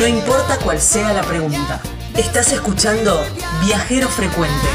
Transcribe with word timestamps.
No 0.00 0.06
importa 0.06 0.56
cuál 0.64 0.80
sea 0.80 1.12
la 1.12 1.20
pregunta. 1.20 1.78
Estás 2.16 2.50
escuchando 2.54 3.22
Viajero 3.62 4.08
Frecuente. 4.08 4.66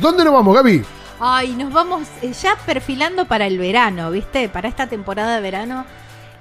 ¿Dónde 0.00 0.24
nos 0.24 0.32
vamos, 0.32 0.56
Gaby? 0.56 0.84
Ay, 1.20 1.54
nos 1.54 1.72
vamos 1.72 2.08
eh, 2.20 2.32
ya 2.32 2.56
perfilando 2.66 3.26
para 3.26 3.46
el 3.46 3.58
verano, 3.58 4.10
¿viste? 4.10 4.48
Para 4.48 4.66
esta 4.66 4.88
temporada 4.88 5.36
de 5.36 5.40
verano 5.40 5.86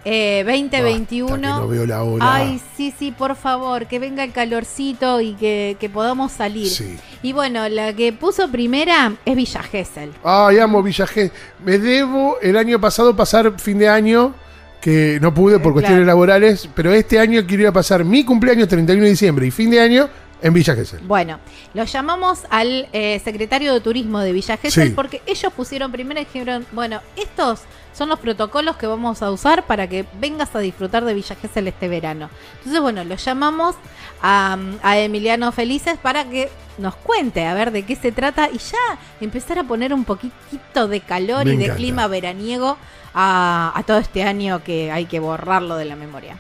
eh, 0.06 0.44
2021. 0.46 1.32
Basta, 1.32 1.48
que 1.56 1.62
no 1.62 1.68
veo 1.68 1.86
la 1.86 2.04
hora. 2.04 2.36
Ay, 2.36 2.62
sí, 2.76 2.94
sí, 2.98 3.12
por 3.12 3.36
favor, 3.36 3.86
que 3.88 4.00
venga 4.00 4.24
el 4.24 4.32
calorcito 4.32 5.22
y 5.22 5.34
que, 5.34 5.78
que 5.80 5.90
podamos 5.90 6.32
salir. 6.32 6.68
Sí. 6.70 6.98
Y 7.24 7.34
bueno, 7.34 7.68
la 7.70 7.94
que 7.94 8.12
puso 8.14 8.50
primera 8.50 9.14
es 9.26 9.36
Villa 9.36 9.64
Gesell. 9.64 10.12
Ay, 10.24 10.60
amo 10.60 10.82
Villa 10.82 11.06
Gesell. 11.08 11.32
Me 11.64 11.78
debo 11.78 12.38
el 12.42 12.58
año 12.58 12.80
pasado 12.82 13.16
pasar 13.16 13.60
fin 13.60 13.78
de 13.78 13.90
año, 13.90 14.34
que 14.82 15.20
no 15.22 15.34
pude 15.34 15.60
por 15.60 15.72
Eh, 15.72 15.74
cuestiones 15.74 16.00
claro. 16.04 16.08
laborales, 16.08 16.68
pero 16.74 16.92
este 16.94 17.20
año 17.20 17.46
quiero 17.46 17.64
ir 17.64 17.68
a 17.68 17.72
pasar 17.72 18.04
mi 18.04 18.24
cumpleaños 18.26 18.68
31 18.68 19.04
de 19.04 19.10
diciembre 19.12 19.46
y 19.48 19.52
fin 19.52 19.70
de 19.70 19.80
año 19.80 20.10
en 20.42 20.54
Villa 20.54 20.74
Gesell. 20.74 21.02
Bueno, 21.02 21.38
lo 21.76 21.84
llamamos 21.84 22.40
al 22.50 22.88
eh, 22.92 23.22
secretario 23.24 23.72
de 23.76 23.80
Turismo 23.82 24.20
de 24.22 24.32
Villa 24.34 24.58
Gesell 24.58 24.88
Sí. 24.88 24.94
porque 24.96 25.22
ellos 25.28 25.54
pusieron 25.54 25.92
primero 25.92 26.20
y 26.20 26.26
dijeron, 26.26 26.66
bueno, 26.72 27.00
estos 27.16 27.60
son 27.94 28.10
los 28.10 28.20
protocolos 28.20 28.78
que 28.78 28.88
vamos 28.88 29.22
a 29.22 29.32
usar 29.32 29.66
para 29.66 29.88
que 29.88 30.06
vengas 30.20 30.56
a 30.56 30.60
disfrutar 30.60 31.04
de 31.06 31.14
Villa 31.14 31.36
Gesell 31.36 31.68
este 31.68 31.88
verano. 31.88 32.30
Entonces, 32.60 32.82
bueno, 32.82 33.04
lo 33.04 33.16
llamamos 33.16 33.76
a, 34.22 34.58
a 34.84 34.98
Emiliano 35.00 35.52
Felices 35.52 35.98
para 36.02 36.26
que 36.26 36.50
nos 36.78 36.96
cuente 36.96 37.46
a 37.46 37.54
ver 37.54 37.72
de 37.72 37.84
qué 37.84 37.96
se 37.96 38.12
trata 38.12 38.50
y 38.50 38.58
ya 38.58 38.78
empezar 39.20 39.60
a 39.60 39.64
poner 39.64 39.94
un 39.94 40.06
poquitito 40.06 40.88
de 40.88 41.02
calor 41.02 41.46
Me 41.46 41.54
y 41.54 41.58
de 41.58 41.64
encanta. 41.66 41.78
clima 41.78 42.08
veraniego 42.08 42.78
a, 43.14 43.72
a 43.76 43.84
todo 43.84 43.98
este 43.98 44.24
año 44.24 44.64
que 44.64 44.92
hay 44.92 45.06
que 45.06 45.20
borrarlo 45.20 45.76
de 45.76 45.86
la 45.86 45.96
memoria. 45.96 46.38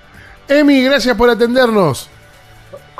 Emi, 0.47 0.83
gracias 0.83 1.15
por 1.15 1.29
atendernos. 1.29 2.09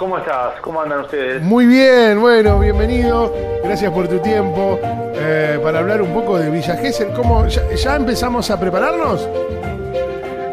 ¿Cómo 0.01 0.17
estás? 0.17 0.59
¿Cómo 0.61 0.81
andan 0.81 1.01
ustedes? 1.01 1.43
Muy 1.43 1.67
bien, 1.67 2.19
bueno, 2.19 2.57
bienvenido. 2.57 3.31
Gracias 3.63 3.93
por 3.93 4.07
tu 4.07 4.17
tiempo. 4.17 4.79
Eh, 4.83 5.59
para 5.61 5.77
hablar 5.77 6.01
un 6.01 6.11
poco 6.11 6.39
de 6.39 6.49
Villa 6.49 6.75
Gesell, 6.75 7.13
¿cómo, 7.13 7.45
ya, 7.45 7.61
ya 7.75 7.97
empezamos 7.97 8.49
a 8.49 8.59
prepararnos? 8.59 9.29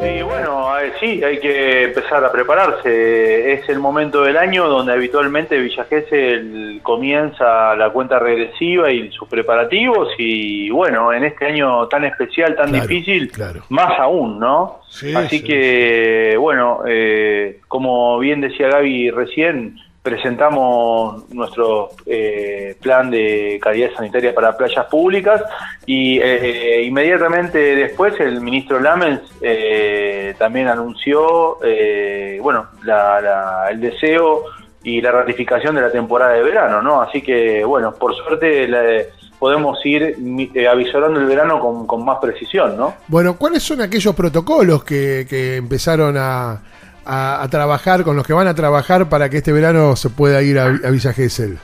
Y 0.02 0.20
bueno, 0.20 0.67
sí, 1.00 1.22
hay 1.22 1.38
que 1.40 1.84
empezar 1.84 2.24
a 2.24 2.30
prepararse. 2.32 3.52
Es 3.52 3.68
el 3.68 3.78
momento 3.78 4.22
del 4.22 4.36
año 4.36 4.68
donde 4.68 4.92
habitualmente 4.92 5.58
Villa 5.58 5.84
Gesell 5.84 6.80
comienza 6.82 7.74
la 7.76 7.90
cuenta 7.90 8.18
regresiva 8.18 8.90
y 8.90 9.10
sus 9.12 9.28
preparativos. 9.28 10.08
Y 10.18 10.70
bueno, 10.70 11.12
en 11.12 11.24
este 11.24 11.46
año 11.46 11.86
tan 11.88 12.04
especial, 12.04 12.54
tan 12.56 12.70
Claro, 12.70 12.86
difícil, 12.86 13.30
claro. 13.30 13.62
más 13.68 13.98
aún, 13.98 14.38
¿no? 14.38 14.80
Sí, 14.88 15.14
Así 15.14 15.38
sí. 15.38 15.44
que, 15.44 16.36
bueno, 16.38 16.80
eh, 16.86 17.60
como 17.68 18.18
bien 18.18 18.40
decía 18.40 18.68
Gaby 18.68 19.10
recién, 19.10 19.76
presentamos 20.08 21.28
nuestro 21.32 21.90
eh, 22.06 22.76
plan 22.80 23.10
de 23.10 23.58
calidad 23.62 23.90
sanitaria 23.96 24.34
para 24.34 24.56
playas 24.56 24.86
públicas 24.86 25.42
y 25.86 26.18
eh, 26.20 26.82
inmediatamente 26.82 27.58
después 27.76 28.18
el 28.20 28.40
ministro 28.40 28.80
Lamens 28.80 29.20
eh, 29.42 30.34
también 30.38 30.68
anunció, 30.68 31.58
eh, 31.62 32.38
bueno, 32.42 32.66
la- 32.84 33.20
la- 33.20 33.66
el 33.70 33.80
deseo 33.80 34.44
y 34.82 35.00
la 35.00 35.12
ratificación 35.12 35.74
de 35.74 35.82
la 35.82 35.90
temporada 35.92 36.32
de 36.32 36.42
verano, 36.42 36.80
¿no? 36.82 37.02
Así 37.02 37.20
que, 37.20 37.64
bueno, 37.64 37.92
por 37.94 38.14
suerte 38.16 38.66
la- 38.66 39.02
podemos 39.38 39.78
ir 39.84 40.16
eh, 40.54 40.66
avisorando 40.68 41.20
el 41.20 41.26
verano 41.26 41.60
con, 41.60 41.86
con 41.86 42.04
más 42.04 42.18
precisión, 42.20 42.76
¿no? 42.76 42.94
Bueno, 43.06 43.36
¿cuáles 43.36 43.62
son 43.62 43.80
aquellos 43.80 44.14
protocolos 44.14 44.82
que, 44.84 45.26
que 45.28 45.56
empezaron 45.56 46.16
a, 46.16 46.60
a- 47.08 47.42
a 47.42 47.48
trabajar, 47.48 48.04
con 48.04 48.14
los 48.16 48.24
que 48.26 48.32
van 48.34 48.46
a 48.46 48.54
trabajar 48.54 49.08
para 49.08 49.28
que 49.30 49.38
este 49.38 49.52
verano 49.52 49.96
se 49.96 50.10
pueda 50.10 50.42
ir 50.42 50.58
a, 50.58 50.66
a 50.66 50.90
Villa 50.90 51.12
Gesell? 51.12 51.58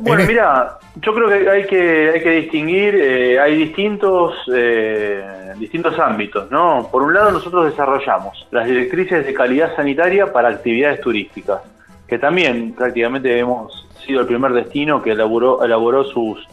Bueno, 0.00 0.22
mira, 0.26 0.78
yo 1.02 1.12
creo 1.14 1.28
que 1.28 1.50
hay 1.50 1.66
que, 1.66 2.10
hay 2.14 2.22
que 2.22 2.30
distinguir, 2.30 2.94
eh, 2.94 3.40
hay 3.40 3.56
distintos, 3.56 4.34
eh, 4.54 5.52
distintos 5.58 5.98
ámbitos, 5.98 6.48
¿no? 6.50 6.88
Por 6.92 7.02
un 7.02 7.12
lado, 7.12 7.32
nosotros 7.32 7.64
desarrollamos 7.66 8.46
las 8.52 8.66
directrices 8.66 9.26
de 9.26 9.34
calidad 9.34 9.74
sanitaria 9.74 10.32
para 10.32 10.48
actividades 10.50 11.00
turísticas, 11.00 11.60
que 12.06 12.18
también 12.18 12.72
prácticamente 12.74 13.36
hemos 13.36 13.88
sido 14.06 14.20
el 14.20 14.26
primer 14.28 14.52
destino 14.52 15.02
que 15.02 15.10
elaboró, 15.12 15.64
elaboró 15.64 16.04
sus 16.04 16.46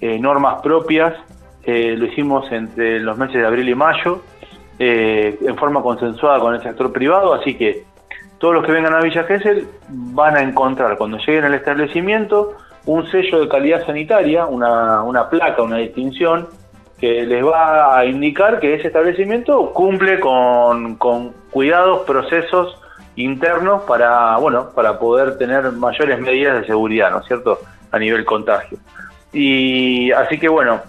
eh, 0.00 0.18
normas 0.18 0.60
propias. 0.62 1.14
Eh, 1.64 1.94
lo 1.96 2.04
hicimos 2.04 2.52
entre 2.52 3.00
los 3.00 3.16
meses 3.16 3.36
de 3.36 3.46
abril 3.46 3.68
y 3.70 3.74
mayo, 3.74 4.22
eh, 4.78 5.38
en 5.40 5.56
forma 5.56 5.82
consensuada 5.82 6.38
con 6.40 6.54
el 6.54 6.62
sector 6.62 6.92
privado, 6.92 7.34
así 7.34 7.54
que 7.56 7.84
todos 8.38 8.54
los 8.54 8.64
que 8.64 8.72
vengan 8.72 8.94
a 8.94 9.00
Villa 9.00 9.24
Gesell 9.24 9.66
van 9.88 10.36
a 10.36 10.42
encontrar 10.42 10.96
cuando 10.98 11.18
lleguen 11.18 11.44
al 11.44 11.54
establecimiento 11.54 12.56
un 12.86 13.10
sello 13.10 13.40
de 13.40 13.48
calidad 13.48 13.86
sanitaria, 13.86 14.46
una, 14.46 15.02
una 15.02 15.30
placa, 15.30 15.62
una 15.62 15.78
distinción 15.78 16.48
que 16.98 17.24
les 17.24 17.44
va 17.44 17.98
a 17.98 18.04
indicar 18.04 18.60
que 18.60 18.74
ese 18.74 18.88
establecimiento 18.88 19.72
cumple 19.72 20.20
con, 20.20 20.96
con 20.96 21.32
cuidados, 21.50 22.00
procesos 22.06 22.78
internos 23.16 23.82
para, 23.82 24.36
bueno, 24.36 24.70
para 24.74 24.98
poder 24.98 25.38
tener 25.38 25.70
mayores 25.72 26.20
medidas 26.20 26.60
de 26.60 26.66
seguridad, 26.66 27.10
¿no 27.10 27.20
es 27.20 27.26
cierto?, 27.26 27.58
a 27.90 27.98
nivel 27.98 28.24
contagio. 28.24 28.78
Y 29.32 30.10
así 30.12 30.38
que 30.38 30.48
bueno, 30.48 30.80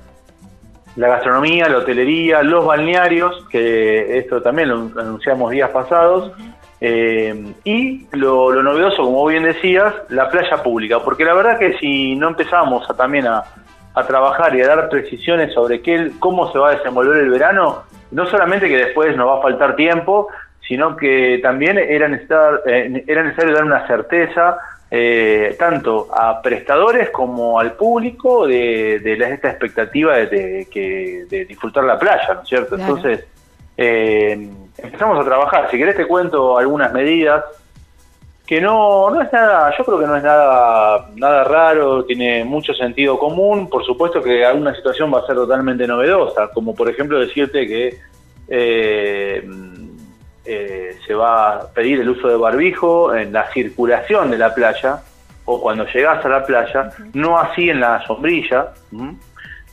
la 0.95 1.07
gastronomía, 1.09 1.67
la 1.67 1.79
hotelería, 1.79 2.41
los 2.41 2.65
balnearios, 2.65 3.45
que 3.49 4.17
esto 4.17 4.41
también 4.41 4.69
lo 4.69 4.99
anunciamos 4.99 5.51
días 5.51 5.69
pasados, 5.69 6.31
eh, 6.81 7.53
y 7.63 8.07
lo, 8.11 8.51
lo 8.51 8.63
novedoso, 8.63 9.03
como 9.03 9.25
bien 9.25 9.43
decías, 9.43 9.93
la 10.09 10.29
playa 10.29 10.61
pública, 10.61 10.99
porque 10.99 11.25
la 11.25 11.33
verdad 11.33 11.57
que 11.57 11.77
si 11.77 12.15
no 12.15 12.29
empezamos 12.29 12.89
a, 12.89 12.93
también 12.93 13.27
a, 13.27 13.43
trabajar 14.07 14.53
y 14.53 14.61
a 14.61 14.67
dar 14.67 14.89
precisiones 14.89 15.53
sobre 15.53 15.81
qué, 15.81 16.11
cómo 16.19 16.51
se 16.51 16.59
va 16.59 16.71
a 16.71 16.75
desenvolver 16.75 17.17
el 17.17 17.29
verano, 17.29 17.83
no 18.11 18.25
solamente 18.25 18.67
que 18.67 18.77
después 18.77 19.15
nos 19.15 19.27
va 19.27 19.39
a 19.39 19.41
faltar 19.41 19.77
tiempo, 19.77 20.27
sino 20.67 20.97
que 20.97 21.39
también 21.41 21.77
era 21.77 22.09
necesario, 22.09 22.59
eh, 22.65 23.03
era 23.07 23.23
necesario 23.23 23.53
dar 23.55 23.63
una 23.63 23.87
certeza 23.87 24.57
eh, 24.91 25.55
tanto 25.57 26.07
a 26.13 26.41
prestadores 26.41 27.09
como 27.09 27.59
al 27.59 27.73
público 27.73 28.45
de, 28.47 28.99
de 28.99 29.17
la- 29.17 29.29
esta 29.29 29.49
expectativa 29.49 30.15
de, 30.17 30.27
de 30.27 30.67
que, 30.71 31.25
de 31.29 31.45
disfrutar 31.45 31.83
la 31.83 31.97
playa, 31.99 32.33
¿no 32.35 32.41
es 32.41 32.47
cierto? 32.47 32.75
Claro. 32.75 32.95
Entonces, 32.95 33.25
eh, 33.77 34.49
empezamos 34.77 35.19
a 35.19 35.23
trabajar. 35.25 35.69
Si 35.71 35.77
querés 35.77 35.95
te 35.97 36.05
cuento 36.05 36.57
algunas 36.57 36.93
medidas 36.93 37.43
que 38.45 38.61
no, 38.61 39.09
no 39.09 39.21
es 39.23 39.33
nada, 39.33 39.73
yo 39.75 39.83
creo 39.83 39.99
que 39.99 40.05
no 40.05 40.15
es 40.15 40.23
nada, 40.23 41.09
nada 41.15 41.43
raro, 41.45 42.05
tiene 42.05 42.43
mucho 42.45 42.73
sentido 42.75 43.17
común, 43.17 43.67
por 43.67 43.83
supuesto 43.83 44.21
que 44.21 44.45
alguna 44.45 44.75
situación 44.75 45.11
va 45.11 45.19
a 45.21 45.25
ser 45.25 45.35
totalmente 45.35 45.87
novedosa, 45.87 46.49
como 46.53 46.75
por 46.75 46.87
ejemplo 46.87 47.19
decirte 47.19 47.67
que 47.67 47.97
eh, 48.47 49.43
eh, 50.45 50.97
se 51.05 51.13
va 51.13 51.53
a 51.55 51.67
pedir 51.73 51.99
el 52.01 52.09
uso 52.09 52.27
de 52.27 52.35
barbijo 52.37 53.13
en 53.15 53.33
la 53.33 53.51
circulación 53.51 54.29
de 54.31 54.37
la 54.37 54.53
playa 54.53 55.01
o 55.45 55.61
cuando 55.61 55.85
llegás 55.85 56.23
a 56.25 56.29
la 56.29 56.43
playa, 56.45 56.89
no 57.13 57.37
así 57.37 57.69
en 57.69 57.79
la 57.79 58.03
sombrilla, 58.05 58.69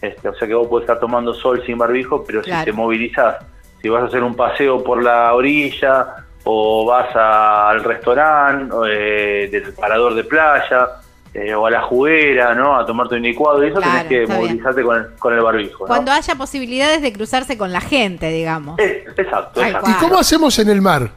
este, 0.00 0.28
o 0.28 0.34
sea 0.34 0.46
que 0.48 0.54
vos 0.54 0.66
podés 0.68 0.82
estar 0.84 0.98
tomando 1.00 1.32
sol 1.34 1.62
sin 1.64 1.78
barbijo, 1.78 2.24
pero 2.26 2.42
Claro. 2.42 2.60
si 2.60 2.64
te 2.66 2.72
movilizás, 2.72 3.36
si 3.80 3.88
vas 3.88 4.02
a 4.02 4.06
hacer 4.06 4.22
un 4.22 4.34
paseo 4.34 4.82
por 4.84 5.02
la 5.02 5.32
orilla 5.34 6.16
o 6.44 6.84
vas 6.86 7.14
a- 7.16 7.70
al 7.70 7.82
restaurante 7.84 8.74
eh, 8.88 9.48
del 9.50 9.72
parador 9.74 10.14
de 10.14 10.24
playa 10.24 10.88
eh, 11.34 11.54
o 11.54 11.66
a 11.66 11.70
la 11.70 11.82
juguera, 11.82 12.54
¿no? 12.54 12.76
A 12.76 12.84
tomarte 12.84 13.14
un 13.14 13.22
licuado 13.22 13.64
y 13.64 13.68
eso 13.68 13.76
Claro, 13.80 14.08
tenés 14.08 14.28
que 14.28 14.34
movilizarte 14.34 14.82
con 14.82 14.96
el, 14.98 15.14
con 15.18 15.32
el 15.34 15.40
barbijo, 15.40 15.84
¿no? 15.84 15.88
Cuando 15.88 16.12
haya 16.12 16.34
posibilidades 16.34 17.00
de 17.02 17.12
cruzarse 17.12 17.56
con 17.56 17.72
la 17.72 17.80
gente, 17.80 18.28
digamos. 18.30 18.78
Eh, 18.78 19.04
exacto, 19.16 19.62
exacto. 19.62 19.90
¿Y 19.90 19.94
cómo 19.94 20.18
hacemos 20.18 20.58
en 20.58 20.68
el 20.68 20.80
mar? 20.82 21.10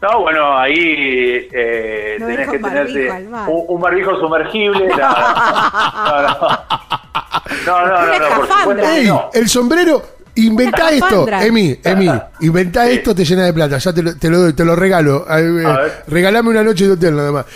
No, 0.00 0.20
bueno, 0.22 0.56
ahí 0.56 1.48
eh, 1.52 2.16
No 2.18 2.26
tenés 2.26 2.48
que 2.48 2.58
mar. 2.58 2.86
un, 3.48 3.64
un 3.68 3.80
barbijo 3.80 4.18
sumergible. 4.18 4.88
No, 4.96 5.02
no, 6.12 6.22
no. 6.22 6.38
No, 7.66 7.86
no, 7.86 7.86
no, 7.86 8.02
Una 8.04 8.18
no, 8.18 8.36
por 8.36 8.48
supuesto 8.48 8.86
¡Ey! 8.88 9.10
El 9.34 9.48
sombrero. 9.48 10.02
Inventá 10.36 10.90
esto. 10.90 11.26
Emi, 11.28 11.78
Emi, 11.84 12.10
inventá 12.40 12.86
Sí. 12.86 12.92
esto, 12.92 13.14
te 13.14 13.24
llena 13.24 13.44
de 13.44 13.52
plata, 13.52 13.78
ya 13.78 13.92
te 13.92 14.02
lo, 14.02 14.16
te 14.16 14.30
lo 14.30 14.38
doy, 14.40 14.52
te 14.52 14.64
lo 14.64 14.76
regalo. 14.76 15.24
A 15.28 15.36
ver. 15.36 16.02
Regalame 16.06 16.48
una 16.50 16.62
noche 16.62 16.86
de 16.86 16.92
hotel 16.92 17.16
nada 17.16 17.32
más. 17.32 17.46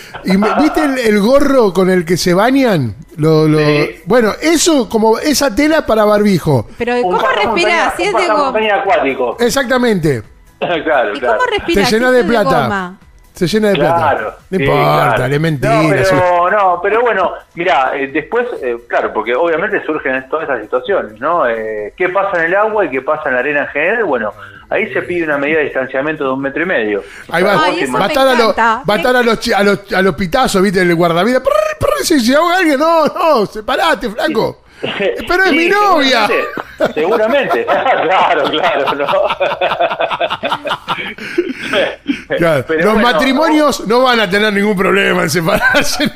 ¿Viste 0.61 0.85
el, 0.85 0.99
el 0.99 1.21
gorro 1.21 1.73
con 1.73 1.89
el 1.91 2.05
que 2.05 2.17
se 2.17 2.35
bañan? 2.35 2.95
Lo, 3.17 3.47
lo- 3.49 3.59
Sí. 3.59 3.91
Bueno, 4.07 4.33
eso 4.41 4.89
como 4.89 5.19
esa 5.19 5.55
tela 5.55 5.87
para 5.87 6.05
barbijo. 6.05 6.67
Pero 6.79 7.01
¿cómo 7.03 7.19
respirás? 7.21 7.95
Si 7.97 8.03
es 8.03 8.13
de 8.15 8.27
goma. 8.29 8.53
acuático. 8.81 9.37
Exactamente. 9.41 10.23
claro, 10.59 11.15
¿Y 11.15 11.21
claro. 11.21 11.39
cómo 11.39 11.51
respirás? 11.51 11.89
Te 11.91 11.95
llena 11.97 12.11
si 12.11 12.17
de 12.17 12.25
plata. 12.25 12.99
Se 13.35 13.49
llena 13.49 13.71
de 13.71 13.75
plata. 13.75 14.37
No 14.49 14.59
sí, 14.59 14.63
importa, 14.63 15.15
claro. 15.17 15.35
es 15.35 15.41
mentira. 15.41 15.83
No, 15.83 15.89
pero, 15.91 16.51
no, 16.51 16.81
pero 16.81 17.01
bueno, 17.03 17.33
mira, 17.55 17.91
después, 18.13 18.47
eh, 18.63 18.77
claro, 18.89 19.13
porque 19.13 19.35
obviamente 19.35 19.85
surgen 19.85 20.29
todas 20.29 20.49
esas 20.49 20.63
situaciones, 20.63 21.21
¿no? 21.21 21.45
Eh, 21.49 21.93
¿Qué 21.97 22.11
pasa 22.11 22.39
en 22.39 22.45
el 22.45 22.55
agua 22.55 22.85
y 22.85 22.91
qué 22.91 23.03
pasa 23.03 23.29
en 23.29 23.35
la 23.35 23.41
arena 23.41 23.61
en 23.63 23.67
general? 23.69 24.05
Bueno, 24.05 24.33
ahí 24.71 24.93
se 24.93 25.03
pide 25.03 25.25
una 25.25 25.39
medida 25.39 25.59
de 25.59 25.65
distanciamiento 25.65 26.23
de 26.23 26.31
un 26.31 26.41
metro 26.43 26.63
y 26.63 26.67
medio. 26.67 27.03
Ahí 27.29 27.43
va, 27.43 27.61
Ay, 27.65 27.81
eso 27.81 27.93
me 27.93 27.99
matar, 27.99 28.29
a 28.29 28.35
los, 28.35 28.57
matar 28.87 29.17
a 29.17 29.23
los, 29.23 29.49
a 29.49 29.63
los, 29.65 29.93
a 29.93 30.03
los 30.03 30.15
pitazos, 30.15 30.63
¿viste? 30.63 30.83
El 30.83 30.95
guardavidas. 30.95 31.43
Prr, 31.43 31.51
prr, 31.81 32.05
Si 32.05 32.21
se 32.21 32.37
ahoga 32.37 32.59
alguien, 32.59 32.79
no, 32.79 33.07
no, 33.07 33.47
separate, 33.47 34.11
flaco. 34.11 34.61
Pero 34.81 35.45
es 35.45 35.51
Sí, 35.51 35.57
mi 35.57 35.69
novia. 35.69 36.27
Seguramente, 36.27 36.45
seguramente. 36.95 37.65
claro, 38.05 38.45
claro, 38.51 38.95
¿no? 38.95 39.07
Claro, 42.39 42.65
Pero 42.67 42.85
los 42.85 42.93
bueno, 42.95 43.09
matrimonios 43.13 43.87
no 43.87 44.03
van 44.03 44.21
a 44.21 44.29
tener 44.31 44.53
ningún 44.53 44.77
problema 44.77 45.23
en 45.23 45.31
separarse. 45.31 46.05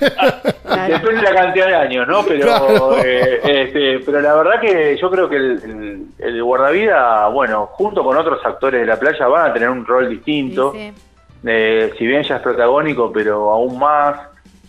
Depende 0.88 1.16
de 1.16 1.22
la 1.22 1.34
cantidad 1.34 1.66
de 1.66 1.74
años, 1.74 2.08
¿no? 2.08 2.24
Pero, 2.24 2.46
Claro. 2.46 2.96
eh, 3.04 3.40
este, 3.44 4.00
pero 4.04 4.20
la 4.20 4.34
verdad 4.34 4.60
que 4.60 4.96
yo 5.00 5.10
creo 5.10 5.28
que 5.28 5.36
el, 5.36 5.60
el, 5.64 6.06
el 6.18 6.42
guardavida, 6.42 7.28
bueno, 7.28 7.66
junto 7.72 8.02
con 8.02 8.16
otros 8.16 8.44
actores 8.44 8.80
de 8.80 8.86
la 8.86 8.98
playa 8.98 9.26
van 9.26 9.50
a 9.50 9.52
tener 9.52 9.68
un 9.70 9.84
rol 9.84 10.08
distinto. 10.08 10.72
Sí, 10.72 10.92
sí. 10.94 11.02
Eh, 11.46 11.92
si 11.98 12.06
bien 12.06 12.22
ya 12.22 12.36
es 12.36 12.42
protagónico, 12.42 13.12
pero 13.12 13.50
aún 13.50 13.78
más. 13.78 14.18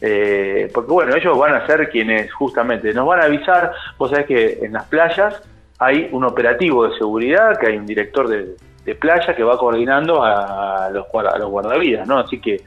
eh, 0.01 0.69
porque 0.73 0.91
bueno, 0.91 1.15
ellos 1.15 1.37
van 1.37 1.55
a 1.55 1.65
ser 1.65 1.89
quienes 1.89 2.31
justamente 2.33 2.93
nos 2.93 3.07
van 3.07 3.21
a 3.21 3.25
avisar. 3.25 3.71
Vos 3.97 4.11
sabés 4.11 4.25
que 4.27 4.59
en 4.61 4.73
las 4.73 4.85
playas 4.85 5.41
hay 5.79 6.09
un 6.11 6.25
operativo 6.25 6.87
de 6.87 6.97
seguridad, 6.97 7.57
que 7.59 7.67
hay 7.67 7.77
un 7.77 7.85
director 7.85 8.27
de, 8.27 8.55
de 8.89 8.95
playa 8.95 9.35
que 9.35 9.43
va 9.43 9.57
coordinando 9.57 10.23
a 10.23 10.89
los, 10.91 11.05
a 11.13 11.37
los 11.37 11.49
guardavidas, 11.49 12.07
¿no? 12.07 12.19
Así 12.19 12.39
que 12.39 12.61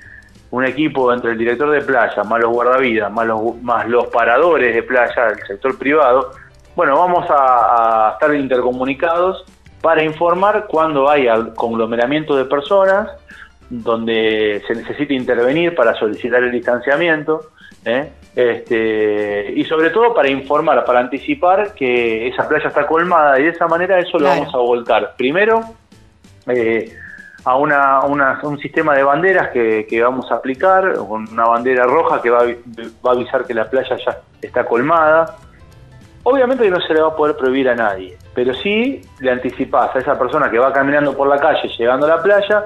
un 0.50 0.64
equipo 0.64 1.12
entre 1.12 1.32
el 1.32 1.38
director 1.38 1.70
de 1.70 1.80
playa, 1.80 2.22
más 2.24 2.40
los 2.40 2.52
guardavidas, 2.52 3.10
más 3.10 3.26
los, 3.26 3.56
más 3.62 3.88
los 3.88 4.06
paradores 4.06 4.74
de 4.74 4.82
playa 4.82 5.28
del 5.28 5.46
sector 5.46 5.76
privado, 5.78 6.30
bueno, 6.76 6.96
vamos 6.96 7.28
a, 7.28 8.08
a 8.08 8.12
estar 8.12 8.34
intercomunicados 8.34 9.44
para 9.80 10.02
informar 10.04 10.66
cuando 10.69 11.10
haya 11.10 11.54
conglomeramiento 11.54 12.36
de 12.36 12.44
personas 12.44 13.10
donde 13.69 14.62
se 14.66 14.74
necesita 14.74 15.12
intervenir 15.14 15.74
para 15.74 15.94
solicitar 15.94 16.42
el 16.42 16.52
distanciamiento 16.52 17.50
¿eh? 17.84 18.10
este, 18.34 19.52
y 19.56 19.64
sobre 19.64 19.90
todo 19.90 20.14
para 20.14 20.28
informar, 20.28 20.84
para 20.84 21.00
anticipar 21.00 21.74
que 21.74 22.28
esa 22.28 22.48
playa 22.48 22.69
está 22.69 22.86
colmada 22.86 23.38
y 23.40 23.44
de 23.44 23.48
esa 23.50 23.66
manera 23.66 23.98
eso 23.98 24.19
lo 24.19 24.26
vamos 24.26 24.54
a 24.54 24.58
volcar. 24.58 25.14
Primero, 25.16 25.62
eh, 26.46 26.92
a 27.44 27.56
una, 27.56 28.00
un 28.42 28.58
sistema 28.58 28.94
de 28.94 29.02
banderas 29.02 29.50
que, 29.50 30.00
vamos 30.02 30.30
a 30.30 30.36
aplicar, 30.36 30.94
con 30.94 31.28
una 31.28 31.44
bandera 31.44 31.84
roja 31.84 32.22
que 32.22 32.30
va 32.30 32.44
va 32.44 33.10
a 33.10 33.14
avisar 33.14 33.44
que 33.44 33.54
la 33.54 33.68
playa 33.68 33.96
ya 33.96 34.18
está 34.40 34.64
colmada. 34.64 35.36
Obviamente 36.24 36.64
que 36.64 36.70
no 36.70 36.80
se 36.80 36.94
le 36.94 37.00
va 37.00 37.08
a 37.08 37.16
poder 37.16 37.36
prohibir 37.36 37.68
a 37.68 37.74
nadie, 37.74 38.16
pero 38.32 38.54
sí 38.54 39.00
le 39.18 39.30
anticipás 39.32 39.94
a 39.96 39.98
esa 39.98 40.16
persona 40.16 40.48
que 40.50 40.58
va 40.58 40.72
caminando 40.72 41.16
por 41.16 41.26
la 41.26 41.38
calle 41.38 41.68
llegando 41.76 42.06
a 42.06 42.10
la 42.10 42.22
playa, 42.22 42.64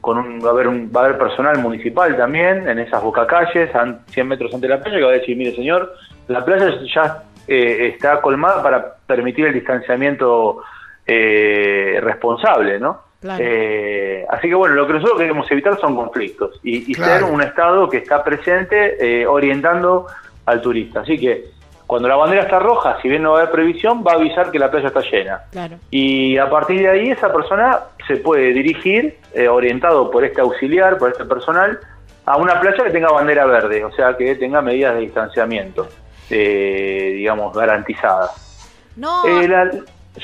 con 0.00 0.16
un, 0.16 0.40
va, 0.42 0.48
a 0.48 0.52
haber 0.52 0.68
un, 0.68 0.90
va 0.94 1.02
a 1.02 1.04
haber 1.04 1.18
personal 1.18 1.58
municipal 1.58 2.16
también 2.16 2.66
en 2.66 2.78
esas 2.78 3.02
bocacalles, 3.02 3.74
a 3.74 3.98
100 4.06 4.26
metros 4.26 4.54
ante 4.54 4.68
la 4.68 4.80
playa, 4.80 4.96
que 4.98 5.04
va 5.04 5.10
a 5.10 5.14
decir, 5.14 5.36
mire 5.36 5.54
señor, 5.54 5.92
la 6.28 6.42
playa 6.42 6.74
ya 6.94 7.24
eh, 7.46 7.88
está 7.92 8.22
colmada 8.22 8.62
para 8.62 8.94
permitir 9.06 9.46
el 9.46 9.52
distanciamiento 9.52 10.62
eh, 11.06 11.91
responsable, 12.02 12.78
¿no? 12.78 13.00
Claro. 13.20 13.42
Eh, 13.46 14.26
así 14.28 14.48
que 14.48 14.54
bueno, 14.54 14.74
lo 14.74 14.86
que 14.86 14.94
nosotros 14.94 15.18
queremos 15.18 15.48
evitar 15.50 15.78
son 15.80 15.94
conflictos 15.94 16.58
y, 16.62 16.90
y 16.90 16.94
Claro. 16.94 17.26
ser 17.26 17.32
un 17.34 17.40
Estado 17.40 17.88
que 17.88 17.98
está 17.98 18.22
presente 18.24 18.96
eh, 19.22 19.26
orientando 19.26 20.06
al 20.46 20.60
turista. 20.60 21.00
Así 21.00 21.16
que 21.18 21.44
cuando 21.86 22.08
la 22.08 22.16
bandera 22.16 22.42
está 22.42 22.58
roja, 22.58 22.96
si 23.00 23.08
bien 23.08 23.22
no 23.22 23.32
va 23.32 23.38
a 23.38 23.42
haber 23.42 23.52
previsión, 23.52 24.02
va 24.06 24.12
a 24.12 24.14
avisar 24.16 24.50
que 24.50 24.58
la 24.58 24.70
playa 24.70 24.88
está 24.88 25.00
llena. 25.02 25.42
Claro. 25.52 25.76
Y 25.90 26.36
a 26.38 26.48
partir 26.50 26.80
de 26.80 26.88
ahí 26.88 27.10
esa 27.10 27.32
persona 27.32 27.78
se 28.08 28.16
puede 28.16 28.52
dirigir, 28.52 29.18
eh, 29.34 29.46
orientado 29.46 30.10
por 30.10 30.24
este 30.24 30.40
auxiliar, 30.40 30.98
por 30.98 31.10
este 31.10 31.24
personal, 31.24 31.78
a 32.24 32.36
una 32.38 32.58
playa 32.60 32.82
que 32.84 32.90
tenga 32.90 33.10
bandera 33.12 33.44
verde, 33.46 33.84
o 33.84 33.92
sea, 33.92 34.16
que 34.16 34.34
tenga 34.36 34.60
medidas 34.62 34.94
de 34.94 35.00
distanciamiento, 35.00 35.86
eh, 36.30 37.12
digamos, 37.14 37.54
garantizadas. 37.54 38.90
No, 38.96 39.24
Eh, 39.26 39.46
la- 39.48 39.70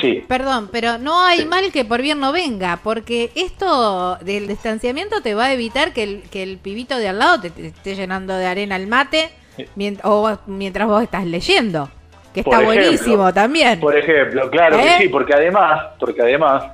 sí, 0.00 0.24
Perdón, 0.28 0.68
pero 0.72 0.98
no 0.98 1.24
hay 1.24 1.38
Sí. 1.40 1.44
mal 1.46 1.72
que 1.72 1.84
por 1.84 2.02
bien 2.02 2.20
no 2.20 2.32
venga, 2.32 2.78
porque 2.82 3.30
esto 3.34 4.16
del 4.22 4.46
distanciamiento 4.48 5.20
te 5.22 5.34
va 5.34 5.46
a 5.46 5.52
evitar 5.52 5.92
que 5.92 6.02
el, 6.02 6.22
que 6.30 6.42
el 6.42 6.58
pibito 6.58 6.96
de 6.98 7.08
al 7.08 7.18
lado 7.18 7.40
te, 7.40 7.50
te 7.50 7.68
esté 7.68 7.94
llenando 7.94 8.34
de 8.36 8.46
arena 8.46 8.76
el 8.76 8.86
mate 8.86 9.30
mien- 9.76 9.98
o 10.04 10.20
vos- 10.20 10.38
mientras 10.46 10.86
vos 10.86 11.02
estás 11.02 11.24
leyendo, 11.26 11.88
que 12.34 12.42
Por 12.42 12.54
está 12.54 12.62
ejemplo. 12.62 12.82
buenísimo 12.84 13.32
también. 13.34 13.80
por 13.80 13.96
ejemplo, 13.96 14.50
claro 14.50 14.78
¿Eh? 14.78 14.82
que 14.98 15.02
sí, 15.04 15.08
porque 15.08 15.34
además, 15.34 15.80
porque 15.98 16.22
además... 16.22 16.64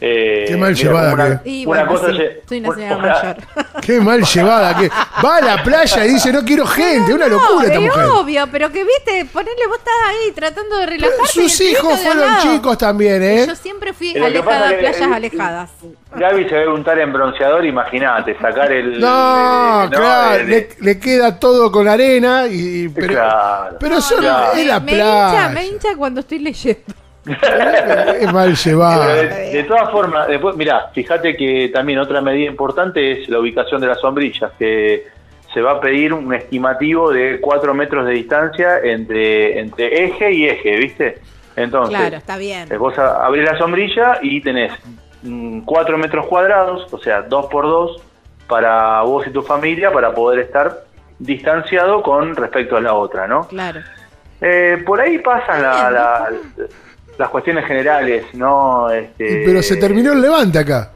eh, 0.00 0.46
Qué 0.48 0.56
mal 0.56 0.72
mira, 0.72 0.82
llevada 0.82 1.12
una, 1.14 1.42
Y 1.44 1.66
una 1.66 1.84
bueno, 1.84 1.92
cosa 2.00 2.06
sí, 2.12 2.18
lle- 2.18 2.36
soy 2.48 2.58
una 2.60 2.74
señora 2.74 2.96
una- 2.96 3.08
mayor. 3.14 3.36
Qué 3.82 4.00
mal 4.00 4.22
llevada 4.24 4.76
que 4.78 4.88
va 4.88 5.36
a 5.36 5.40
la 5.42 5.62
playa 5.62 6.06
y 6.06 6.08
dice 6.14 6.32
no 6.32 6.42
quiero 6.44 6.66
gente, 6.66 7.12
una 7.12 7.28
No, 7.28 7.34
locura 7.36 7.66
esta 7.66 7.78
es 7.78 7.84
mujer. 7.86 8.04
obvio, 8.06 8.46
pero 8.50 8.70
que 8.72 8.84
viste, 8.84 9.26
ponerle 9.32 9.66
vos 9.66 9.78
estás 9.78 9.94
ahí 10.08 10.32
tratando 10.32 10.76
de 10.78 10.86
relajarte. 10.86 11.26
Sus 11.28 11.60
hijos 11.60 12.00
fueron 12.00 12.24
chicos 12.42 12.78
también, 12.78 13.22
¿eh? 13.22 13.44
Yo 13.46 13.54
siempre 13.54 13.92
fui 13.92 14.16
alejada 14.16 14.68
de 14.68 14.78
playas 14.78 15.00
el- 15.00 15.12
alejadas. 15.12 15.70
Gaby 16.16 16.48
se 16.48 16.54
debe 16.56 16.72
untar 16.72 16.98
en 16.98 17.12
bronceador, 17.12 17.64
imagínate, 17.64 18.36
sacar 18.40 18.72
el... 18.72 18.98
No, 18.98 19.84
el- 19.84 19.90
claro, 19.90 20.34
el- 20.40 20.48
le, 20.50 20.68
le 20.80 20.98
queda 20.98 21.38
todo 21.38 21.70
con 21.70 21.86
arena 21.86 22.46
y, 22.48 22.84
y- 22.84 22.88
pero, 22.88 23.08
Claro. 23.12 23.76
pero 23.78 23.94
No, 23.96 24.00
solo 24.00 24.20
claro. 24.22 24.52
es 24.54 24.66
la 24.66 24.80
me 24.80 24.92
hincha, 24.92 25.04
playa. 25.04 25.48
me 25.50 25.66
hincha 25.66 25.88
cuando 25.96 26.20
estoy 26.20 26.38
leyendo. 26.40 26.82
Es 27.26 28.32
mal 28.32 28.54
Pero 28.64 28.64
llevada. 28.64 29.14
de, 29.14 29.50
de 29.52 29.64
todas 29.64 29.90
formas, 29.90 30.26
después, 30.28 30.56
mirá, 30.56 30.88
fíjate 30.94 31.36
que 31.36 31.68
también 31.72 31.98
otra 31.98 32.20
medida 32.20 32.50
importante 32.50 33.12
es 33.22 33.28
la 33.28 33.38
ubicación 33.38 33.80
de 33.80 33.86
las 33.88 34.00
sombrillas, 34.00 34.52
que 34.58 35.06
se 35.52 35.60
va 35.60 35.72
a 35.72 35.80
pedir 35.80 36.12
un 36.14 36.32
estimativo 36.32 37.10
de 37.12 37.40
4 37.40 37.74
metros 37.74 38.06
de 38.06 38.12
distancia 38.12 38.78
entre, 38.82 39.58
entre 39.58 40.04
eje 40.04 40.32
y 40.32 40.46
eje, 40.46 40.76
¿viste? 40.76 41.18
Entonces, 41.56 41.96
Claro, 41.98 42.16
está 42.16 42.36
bien. 42.36 42.68
eh, 42.72 42.76
vos 42.76 42.96
a- 42.98 43.26
abrís 43.26 43.44
la 43.44 43.58
sombrilla 43.58 44.18
y 44.22 44.40
tenés 44.40 44.72
4 45.64 45.98
metros 45.98 46.26
cuadrados, 46.26 46.86
o 46.92 46.98
sea, 46.98 47.22
2 47.22 47.46
por 47.46 47.64
2 47.64 48.00
para 48.48 49.02
vos 49.02 49.26
y 49.26 49.30
tu 49.30 49.42
familia, 49.42 49.92
para 49.92 50.12
poder 50.14 50.38
estar 50.40 50.84
distanciado 51.18 52.02
con 52.02 52.34
respecto 52.34 52.76
a 52.76 52.80
la 52.80 52.94
otra, 52.94 53.26
¿no? 53.26 53.46
Claro. 53.48 53.80
Eh, 54.40 54.82
por 54.86 55.00
ahí 55.00 55.18
pasan 55.18 55.62
la- 55.62 56.28
las 57.20 57.28
cuestiones 57.28 57.66
generales, 57.66 58.24
¿no? 58.32 58.90
Este, 58.90 59.42
Pero 59.44 59.62
se 59.62 59.76
terminó 59.76 60.12
el 60.12 60.20
levante 60.22 60.58
acá. 60.58 60.90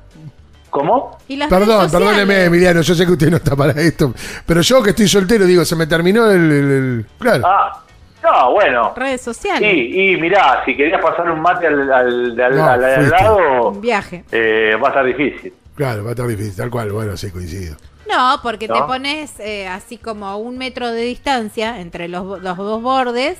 ¿Cómo? 0.71 1.19
Y 1.29 1.37
las 1.37 1.49
Perdón, 1.49 1.89
perdóneme, 1.91 2.45
Emiliano, 2.47 2.81
yo 2.81 2.95
sé 2.95 3.07
que 3.07 3.13
usted 3.13 3.31
no 3.31 3.37
está 3.37 3.55
para 3.55 3.73
esto. 3.81 4.13
Pero 4.45 4.61
yo 4.63 4.83
que 4.83 4.91
estoy 4.91 5.07
soltero, 5.07 5.45
digo, 5.45 5.65
se 5.65 5.77
me 5.77 5.87
terminó 5.87 6.29
el. 6.31 6.51
el- 6.51 6.71
el- 6.73 7.07
claro. 7.19 7.43
Ah, 7.47 7.81
no, 8.25 8.53
bueno. 8.53 8.93
Redes 8.97 9.21
sociales. 9.21 9.71
Sí, 9.71 9.91
y 10.15 10.17
mirá, 10.17 10.63
si 10.65 10.75
querías 10.77 11.01
pasar 11.01 11.31
un 11.31 11.41
mate 11.41 11.67
al, 11.69 11.93
al, 11.93 12.41
al- 12.41 12.57
No, 12.57 12.65
al- 12.65 12.85
al 12.85 12.95
fuiste. 12.97 13.11
lado, 13.23 13.69
Un 13.69 13.81
viaje. 13.81 14.25
eh, 14.33 14.73
va 14.83 14.89
a 14.89 14.91
estar 14.91 15.05
difícil. 15.05 15.53
Claro, 15.77 16.03
va 16.03 16.09
a 16.11 16.13
estar 16.13 16.27
difícil, 16.27 16.57
tal 16.57 16.71
cual. 16.71 16.91
Bueno, 16.91 17.17
sí, 17.17 17.31
coincido. 17.31 17.77
No, 18.09 18.39
porque 18.43 18.67
te 18.69 18.81
pones 18.87 19.39
eh, 19.41 19.67
así 19.69 19.97
como 19.99 20.27
a 20.27 20.37
un 20.37 20.59
metro 20.59 20.91
de 20.91 21.03
distancia 21.03 21.81
entre 21.81 22.09
los, 22.09 22.43
los 22.43 22.57
dos 22.57 22.83
bordes. 22.83 23.39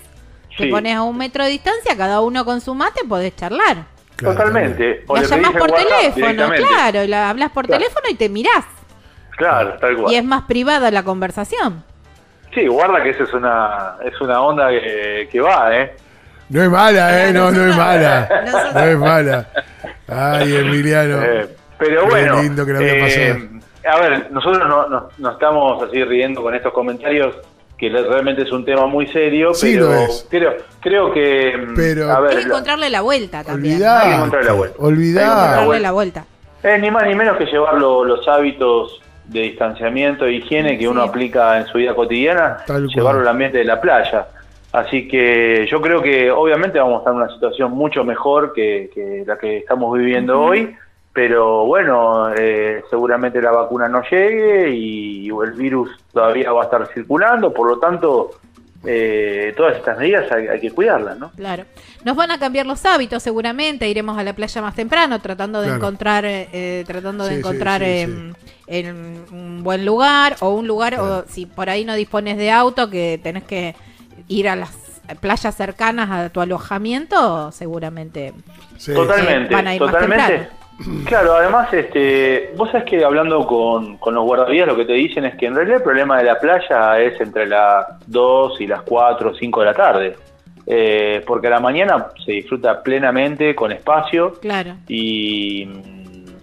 Te 0.57 0.65
Sí. 0.65 0.71
pones 0.71 0.95
a 0.95 1.03
un 1.03 1.17
metro 1.19 1.45
de 1.45 1.51
distancia, 1.51 1.97
cada 1.97 2.21
uno 2.21 2.45
con 2.45 2.61
su 2.61 2.75
mate, 2.75 3.03
podés 3.09 3.35
charlar. 3.37 3.85
Claro, 4.17 4.37
Totalmente. 4.37 5.03
O 5.09 5.17
la 5.17 5.23
llamás 5.23 5.53
por 5.53 5.73
teléfono, 5.73 6.49
claro, 6.55 7.03
y 7.03 7.09
la 7.09 7.31
hablas 7.31 7.51
por 7.51 7.67
Claro. 7.67 7.83
teléfono 7.83 8.07
y 8.11 8.15
te 8.15 8.29
mirás. 8.29 8.65
Claro, 9.37 9.75
tal 9.81 9.97
cual. 9.97 10.13
Y 10.13 10.17
es 10.17 10.25
más 10.25 10.43
privada 10.45 10.91
la 10.93 11.03
conversación. 11.03 11.83
Sí, 12.55 12.69
guarda 12.69 13.03
que 13.03 13.11
esa 13.11 13.25
es 13.25 13.33
una, 13.35 13.97
es 14.05 14.21
una 14.21 14.41
onda 14.41 14.69
que, 14.71 15.29
que 15.33 15.41
va, 15.41 15.77
¿eh? 15.77 15.97
No 16.51 16.63
es 16.63 16.71
mala, 16.71 17.25
¿eh? 17.29 17.33
No, 17.33 17.51
no 17.51 17.67
es 17.69 17.77
mala. 17.77 18.29
No 18.75 18.81
es 18.81 18.99
mala. 18.99 19.49
Ay, 20.07 20.55
Emiliano. 20.57 21.21
Eh, 21.21 21.49
pero 21.79 22.03
Qué 22.03 22.09
bueno, 22.11 22.43
lindo 22.43 22.65
que 22.65 22.73
la 22.75 22.79
había 22.79 23.09
eh, 23.09 23.51
a 23.91 23.97
ver, 23.99 24.31
nosotros 24.31 24.67
no, 24.69 24.89
no- 24.89 25.09
no 25.19 25.31
estamos 25.33 25.83
así 25.83 26.05
riendo 26.05 26.41
con 26.43 26.55
estos 26.55 26.73
comentarios, 26.73 27.35
que 27.91 28.03
realmente 28.03 28.43
es 28.43 28.53
un 28.53 28.65
tema 28.65 28.87
muy 28.87 29.07
serio, 29.09 29.55
Sí, 29.55 29.75
pero 29.75 29.87
lo 29.87 29.95
es. 29.95 30.27
creo, 30.31 30.53
creo 30.81 31.13
que, 31.13 31.67
Pero- 31.77 32.11
a 32.11 32.19
Hay 32.29 32.37
que 32.37 32.43
encontrarle 32.43 32.91
la 32.91 33.01
vuelta 33.01 33.45
también. 33.45 33.75
Olvidá. 33.77 34.01
Hay 34.03 34.09
que 34.09 34.15
encontrarle 34.17 34.47
la 34.49 34.55
vuelta. 34.55 34.75
Hay 34.77 34.81
que 34.81 34.87
Olvidá. 34.87 35.23
encontrarle 35.25 35.57
Darle 35.67 35.81
la 35.81 35.93
vuelta. 35.93 36.25
Es 36.63 36.81
ni 36.81 36.91
más 36.91 37.07
ni 37.07 37.15
menos 37.15 37.37
que 37.37 37.47
llevar 37.47 37.75
lo- 37.75 38.05
los 38.05 38.27
hábitos 38.29 39.01
de 39.27 39.41
distanciamiento 39.41 40.27
e 40.27 40.35
higiene 40.35 40.79
que 40.79 40.87
uno 40.89 41.03
aplica 41.03 41.59
en 41.59 41.67
su 41.67 41.79
vida 41.79 41.95
cotidiana, 41.95 42.59
Tal 42.67 42.89
llevarlo 42.89 43.19
cual. 43.21 43.23
al 43.23 43.29
ambiente 43.29 43.59
de 43.59 43.65
la 43.65 43.81
playa. 43.81 44.27
Así 44.73 45.07
que 45.07 45.67
yo 45.71 45.81
creo 45.81 46.03
que 46.03 46.31
obviamente 46.33 46.79
vamos 46.79 46.97
a 46.97 46.99
estar 46.99 47.13
en 47.13 47.21
una 47.21 47.33
situación 47.33 47.71
mucho 47.73 48.03
mejor 48.05 48.53
que, 48.53 48.91
que 48.95 49.23
la 49.27 49.39
que 49.39 49.59
estamos 49.59 49.97
viviendo 49.97 50.41
hoy, 50.41 50.75
pero 51.15 51.65
bueno, 51.65 52.35
eh, 52.35 52.83
seguramente 52.91 53.41
la 53.41 53.53
vacuna 53.53 53.89
no 53.89 54.03
llegue 54.03 54.75
y, 54.75 55.29
el 55.29 55.53
virus 55.53 55.91
todavía 56.13 56.53
va 56.53 56.63
a 56.63 56.65
estar 56.65 56.89
circulando, 56.93 57.53
por 57.53 57.69
lo 57.69 57.79
tanto, 57.79 58.31
eh, 58.85 59.53
todas 59.57 59.77
estas 59.77 59.99
medidas 59.99 60.31
hay, 60.33 60.61
que 60.61 60.71
cuidarlas, 60.71 61.19
¿no? 61.19 61.31
Claro. 61.33 61.65
Nos 62.05 62.17
van 62.17 62.31
a 62.31 62.39
cambiar 62.39 62.67
los 62.67 62.85
hábitos, 62.85 63.23
seguramente. 63.23 63.89
Iremos 63.89 64.17
a 64.17 64.23
la 64.23 64.33
playa 64.33 64.63
más 64.63 64.75
temprano, 64.75 65.21
tratando 65.21 65.61
de 65.61 65.75
encontrar, 65.75 66.25
eh, 66.27 66.85
tratando 66.87 67.25
de 67.25 67.39
encontrar 67.39 67.83
en 67.83 68.35
un 69.31 69.63
buen 69.63 69.85
lugar 69.85 70.37
o 70.41 70.51
un 70.51 70.67
lugar, 70.67 70.99
o 70.99 71.25
si 71.29 71.47
por 71.47 71.69
ahí 71.69 71.85
no 71.85 71.95
dispones 71.95 72.39
de 72.39 72.51
auto, 72.51 72.91
que 72.91 73.21
tenés 73.23 73.45
que 73.45 73.75
ir 74.29 74.49
a 74.49 74.57
las 74.57 74.71
playas 75.21 75.55
cercanas 75.55 76.11
a 76.11 76.31
tu 76.31 76.41
alojamiento, 76.41 77.53
seguramente. 77.53 78.33
Totalmente, 78.85 79.55
van 79.55 79.67
a 79.67 79.75
ir 79.75 79.81
totalmente. 79.81 80.64
Claro, 81.05 81.35
además, 81.35 81.73
este, 81.73 82.53
vos 82.57 82.71
sabés 82.71 82.87
que 82.87 83.05
hablando 83.05 83.47
con, 83.47 83.97
con 83.99 84.15
los 84.15 84.25
guardavías 84.25 84.67
lo 84.67 84.77
que 84.77 84.85
te 84.85 84.93
dicen 84.93 85.25
es 85.25 85.37
que 85.37 85.47
en 85.47 85.55
realidad 85.55 85.79
el 85.79 85.83
problema 85.83 86.19
de 86.19 86.25
la 86.25 86.39
playa 86.39 86.99
es 87.01 87.21
entre 87.21 87.47
las 87.47 87.87
2 88.07 88.61
y 88.61 88.67
las 88.67 88.83
4 88.83 89.31
o 89.31 89.35
5 89.35 89.61
de 89.61 89.67
la 89.67 89.75
tarde. 89.75 90.17
Eh, 90.67 91.23
porque 91.27 91.47
a 91.49 91.51
la 91.51 91.61
mañana 91.61 92.07
se 92.25 92.33
disfruta 92.33 92.83
plenamente 92.83 93.55
con 93.55 93.71
espacio. 93.71 94.33
Claro. 94.41 94.77
Y, 94.89 95.69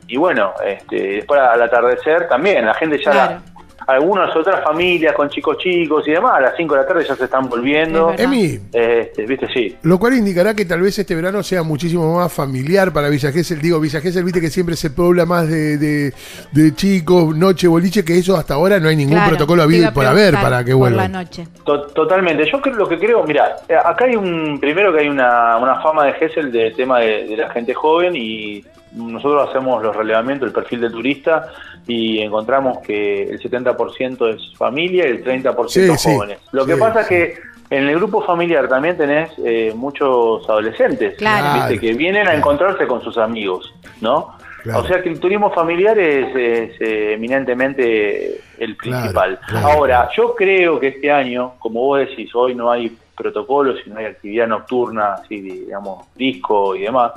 y 0.07 0.17
bueno, 0.17 0.53
este, 0.65 1.15
después 1.15 1.39
al 1.39 1.61
atardecer 1.61 2.27
también, 2.27 2.65
la 2.65 2.73
gente 2.73 3.01
ya 3.03 3.41
algunas 3.87 4.35
otras 4.35 4.63
familias 4.63 5.13
con 5.13 5.29
chicos 5.29 5.57
chicos 5.57 6.07
y 6.07 6.11
demás, 6.11 6.33
a 6.35 6.41
las 6.41 6.55
5 6.55 6.73
de 6.73 6.81
la 6.81 6.87
tarde 6.87 7.05
ya 7.07 7.15
se 7.15 7.25
están 7.25 7.49
volviendo. 7.49 8.13
Emi, 8.17 8.59
este, 8.71 9.25
viste, 9.25 9.47
sí. 9.53 9.75
Lo 9.83 9.97
cual 9.99 10.13
indicará 10.13 10.53
que 10.53 10.65
tal 10.65 10.81
vez 10.81 10.97
este 10.99 11.15
verano 11.15 11.43
sea 11.43 11.63
muchísimo 11.63 12.15
más 12.15 12.31
familiar 12.31 12.93
para 12.93 13.09
Villa 13.09 13.31
Gesell. 13.31 13.61
Digo, 13.61 13.79
Villa 13.79 14.01
Gesell, 14.01 14.23
viste 14.23 14.41
que 14.41 14.49
siempre 14.49 14.75
se 14.75 14.91
pobla 14.91 15.25
más 15.25 15.49
de, 15.49 15.77
de, 15.77 16.75
chicos, 16.75 17.35
noche, 17.35 17.67
boliche, 17.67 18.05
que 18.05 18.17
eso 18.17 18.37
hasta 18.37 18.53
ahora 18.53 18.79
no 18.79 18.89
hay 18.89 18.95
ningún 18.95 19.23
protocolo 19.25 19.63
habido 19.63 19.91
por 19.93 20.05
haber 20.05 20.33
para 20.35 20.63
que 20.63 20.73
vuelva. 20.73 21.07
noche. 21.07 21.47
totalmente. 21.65 22.49
Yo 22.51 22.61
creo, 22.61 22.75
lo 22.75 22.87
que 22.87 22.97
creo, 22.97 23.23
mira, 23.23 23.57
acá 23.85 24.05
hay 24.05 24.15
un, 24.15 24.59
primero 24.59 24.93
que 24.93 24.99
hay 24.99 25.09
una, 25.09 25.57
una 25.57 25.81
fama 25.81 26.05
de 26.05 26.13
Gesell 26.13 26.51
del 26.51 26.75
tema 26.75 26.99
de 26.99 27.35
la 27.37 27.49
gente 27.49 27.73
joven 27.73 28.15
y 28.15 28.63
nosotros 28.93 29.49
hacemos 29.49 29.81
los 29.83 29.95
relevamientos, 29.95 30.47
el 30.47 30.53
perfil 30.53 30.81
de 30.81 30.89
turista 30.89 31.47
y 31.87 32.19
encontramos 32.19 32.79
que 32.79 33.23
el 33.23 33.39
70% 33.41 34.35
es 34.35 34.57
familia 34.57 35.07
y 35.07 35.11
el 35.11 35.23
30% 35.23 35.97
jóvenes. 35.97 36.39
Lo 36.51 36.65
que 36.65 36.77
pasa 36.77 37.01
es 37.01 37.07
que 37.07 37.35
en 37.69 37.87
el 37.87 37.95
grupo 37.95 38.21
familiar 38.21 38.67
también 38.67 38.97
tenés 38.97 39.31
eh, 39.43 39.71
muchos 39.75 40.47
adolescentes 40.49 41.15
que 41.17 41.93
vienen 41.93 42.27
a 42.27 42.35
encontrarse 42.35 42.85
con 42.85 43.01
sus 43.01 43.17
amigos, 43.17 43.73
¿no? 44.01 44.35
O 44.75 44.85
sea 44.85 45.01
que 45.01 45.09
el 45.09 45.19
turismo 45.19 45.51
familiar 45.51 45.97
es, 45.97 46.35
eh, 46.35 47.13
eminentemente 47.13 48.41
el 48.59 48.75
principal. 48.75 49.39
Ahora, 49.63 50.09
yo 50.15 50.35
creo 50.35 50.79
que 50.79 50.89
este 50.89 51.11
año, 51.11 51.53
como 51.57 51.81
vos 51.81 51.99
decís, 51.99 52.29
hoy 52.35 52.53
no 52.53 52.69
hay 52.69 52.95
protocolos 53.17 53.79
y 53.85 53.89
no 53.89 53.97
hay 53.97 54.05
actividad 54.05 54.47
nocturna, 54.47 55.13
así 55.13 55.41
digamos, 55.41 56.05
disco 56.15 56.75
y 56.75 56.81
demás. 56.81 57.13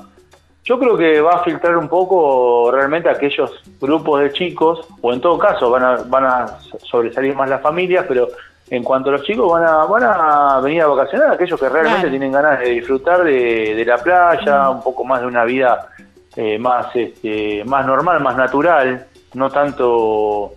Yo 0.64 0.78
creo 0.78 0.96
que 0.96 1.20
va 1.20 1.32
a 1.32 1.44
filtrar 1.44 1.76
un 1.76 1.88
poco 1.88 2.70
realmente 2.72 3.08
aquellos 3.08 3.62
grupos 3.78 4.22
de 4.22 4.32
chicos, 4.32 4.88
o 5.02 5.12
en 5.12 5.20
todo 5.20 5.38
caso 5.38 5.70
van 5.70 5.84
a, 5.84 5.96
van 6.06 6.24
a 6.24 6.46
sobresalir 6.82 7.34
más 7.34 7.50
las 7.50 7.60
familias, 7.60 8.06
pero 8.08 8.28
en 8.70 8.82
cuanto 8.82 9.10
a 9.10 9.12
los 9.12 9.22
chicos 9.24 9.50
van 9.52 9.64
a, 9.64 9.84
van 9.84 10.04
a 10.04 10.60
venir 10.60 10.80
a 10.80 10.86
vacacionar, 10.86 11.32
aquellos 11.32 11.60
que 11.60 11.68
realmente 11.68 12.08
tienen 12.08 12.32
ganas 12.32 12.60
de 12.60 12.70
disfrutar 12.70 13.22
de, 13.24 13.84
la 13.86 13.98
playa, 13.98 14.70
un 14.70 14.82
poco 14.82 15.04
más 15.04 15.20
de 15.20 15.26
una 15.26 15.44
vida 15.44 15.90
eh, 16.34 16.58
más, 16.58 16.86
este, 16.96 17.62
más 17.66 17.86
normal, 17.86 18.22
más 18.22 18.36
natural, 18.36 19.06
no 19.34 19.50
tanto 19.50 20.54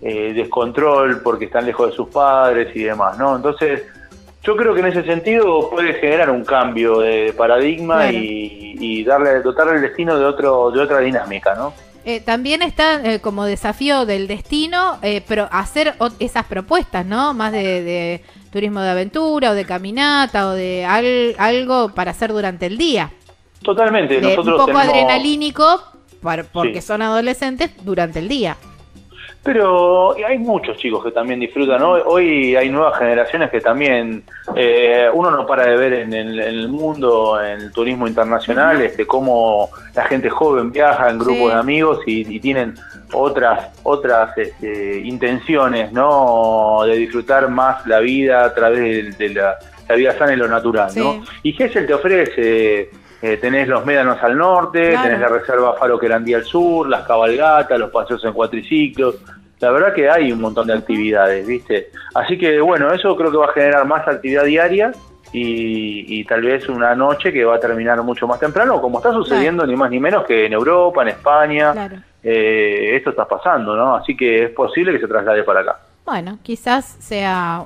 eh, 0.00 0.32
descontrol 0.32 1.20
porque 1.22 1.44
están 1.44 1.66
lejos 1.66 1.90
de 1.90 1.96
sus 1.96 2.08
padres 2.08 2.74
y 2.74 2.84
demás, 2.84 3.18
¿no? 3.18 3.36
Entonces, 3.36 3.82
yo 4.42 4.56
creo 4.56 4.74
que 4.74 4.80
en 4.80 4.86
ese 4.86 5.02
sentido 5.04 5.68
puede 5.70 5.94
generar 5.94 6.30
un 6.30 6.44
cambio 6.44 7.00
de 7.00 7.34
paradigma 7.36 8.10
y, 8.10 9.04
darle 9.04 9.40
dotarle 9.42 9.76
el 9.76 9.82
destino 9.82 10.18
de 10.18 10.24
otro 10.24 10.70
de 10.70 10.80
otra 10.80 11.00
dinámica, 11.00 11.54
¿no? 11.54 11.72
Eh, 12.04 12.20
también 12.20 12.62
está 12.62 13.02
eh, 13.04 13.20
como 13.20 13.44
desafío 13.44 14.06
del 14.06 14.26
destino, 14.26 14.98
eh, 15.02 15.22
pero 15.26 15.48
hacer 15.50 15.94
esas 16.18 16.46
propuestas, 16.46 17.04
¿no? 17.04 17.34
Más 17.34 17.52
de, 17.52 18.22
turismo 18.50 18.80
de 18.80 18.90
aventura 18.90 19.50
o 19.50 19.54
de 19.54 19.64
caminata 19.66 20.48
o 20.48 20.52
de 20.52 20.86
algo 21.38 21.90
para 21.90 22.12
hacer 22.12 22.32
durante 22.32 22.66
el 22.66 22.78
día. 22.78 23.10
Totalmente. 23.62 24.18
un 24.38 24.56
poco 24.56 24.78
adrenalínico 24.78 25.82
porque 26.52 26.80
son 26.80 27.02
adolescentes 27.02 27.70
durante 27.84 28.18
el 28.18 28.28
día. 28.28 28.56
Pero 29.42 30.14
hay 30.22 30.38
muchos 30.38 30.76
chicos 30.76 31.02
que 31.02 31.12
también 31.12 31.40
disfrutan. 31.40 31.80
Hoy 31.82 32.54
hay 32.56 32.68
nuevas 32.68 32.98
generaciones 32.98 33.50
que 33.50 33.60
también 33.60 34.22
eh, 34.54 35.08
uno 35.14 35.30
no 35.30 35.46
para 35.46 35.64
de 35.64 35.76
ver 35.78 35.92
en 35.94 36.12
el, 36.12 36.68
mundo, 36.68 37.42
en 37.42 37.60
el 37.62 37.72
turismo 37.72 38.06
internacional, 38.06 38.82
este, 38.82 39.06
cómo 39.06 39.70
la 39.94 40.04
gente 40.04 40.28
joven 40.28 40.70
viaja 40.70 41.08
en 41.08 41.18
grupos 41.18 41.54
de 41.54 41.58
amigos 41.58 42.00
y, 42.06 42.38
tienen 42.40 42.74
otras 43.12 43.68
otras 43.82 44.36
este, 44.36 45.00
intenciones, 45.00 45.90
¿no? 45.90 46.82
De 46.84 46.96
disfrutar 46.96 47.48
más 47.48 47.86
la 47.86 48.00
vida 48.00 48.44
a 48.44 48.54
través 48.54 49.16
de, 49.16 49.30
la, 49.30 49.56
vida 49.96 50.16
sana 50.18 50.34
y 50.34 50.36
lo 50.36 50.48
natural, 50.48 50.92
¿no? 50.94 51.22
Y 51.42 51.52
Gessel 51.52 51.86
te 51.86 51.94
ofrece 51.94 52.90
eh, 53.22 53.36
tenés 53.36 53.68
los 53.68 53.84
médanos 53.84 54.22
al 54.22 54.36
norte, 54.36 54.96
tenés 55.02 55.20
la 55.20 55.28
reserva 55.28 55.74
Faro 55.74 55.98
Querandí 55.98 56.32
al 56.32 56.44
sur, 56.44 56.88
las 56.88 57.06
cabalgatas, 57.06 57.78
los 57.78 57.90
paseos 57.90 58.24
en 58.24 58.32
cuatriciclos. 58.32 59.16
La 59.60 59.70
verdad 59.70 59.92
que 59.92 60.08
hay 60.08 60.32
un 60.32 60.40
montón 60.40 60.66
de 60.66 60.72
actividades, 60.72 61.46
¿viste? 61.46 61.90
Así 62.14 62.38
que 62.38 62.60
bueno, 62.60 62.90
eso 62.92 63.14
creo 63.16 63.30
que 63.30 63.36
va 63.36 63.46
a 63.46 63.52
generar 63.52 63.86
más 63.86 64.08
actividad 64.08 64.44
diaria 64.44 64.92
y, 65.32 66.24
tal 66.24 66.42
vez 66.42 66.68
una 66.68 66.94
noche 66.94 67.32
que 67.32 67.44
va 67.44 67.56
a 67.56 67.60
terminar 67.60 68.02
mucho 68.02 68.26
más 68.26 68.40
temprano, 68.40 68.80
como 68.80 68.98
está 68.98 69.12
sucediendo 69.12 69.66
ni 69.66 69.76
más 69.76 69.90
ni 69.90 70.00
menos 70.00 70.24
que 70.26 70.46
en 70.46 70.52
Europa, 70.54 71.02
en 71.02 71.08
España. 71.08 71.74
Eh, 72.22 72.96
esto 72.96 73.10
está 73.10 73.26
pasando, 73.26 73.76
¿no? 73.76 73.94
Así 73.96 74.16
que 74.16 74.44
es 74.44 74.50
posible 74.50 74.92
que 74.92 74.98
se 74.98 75.06
traslade 75.06 75.44
para 75.44 75.60
acá. 75.60 75.78
Bueno, 76.04 76.38
quizás 76.42 76.96
sea 76.98 77.64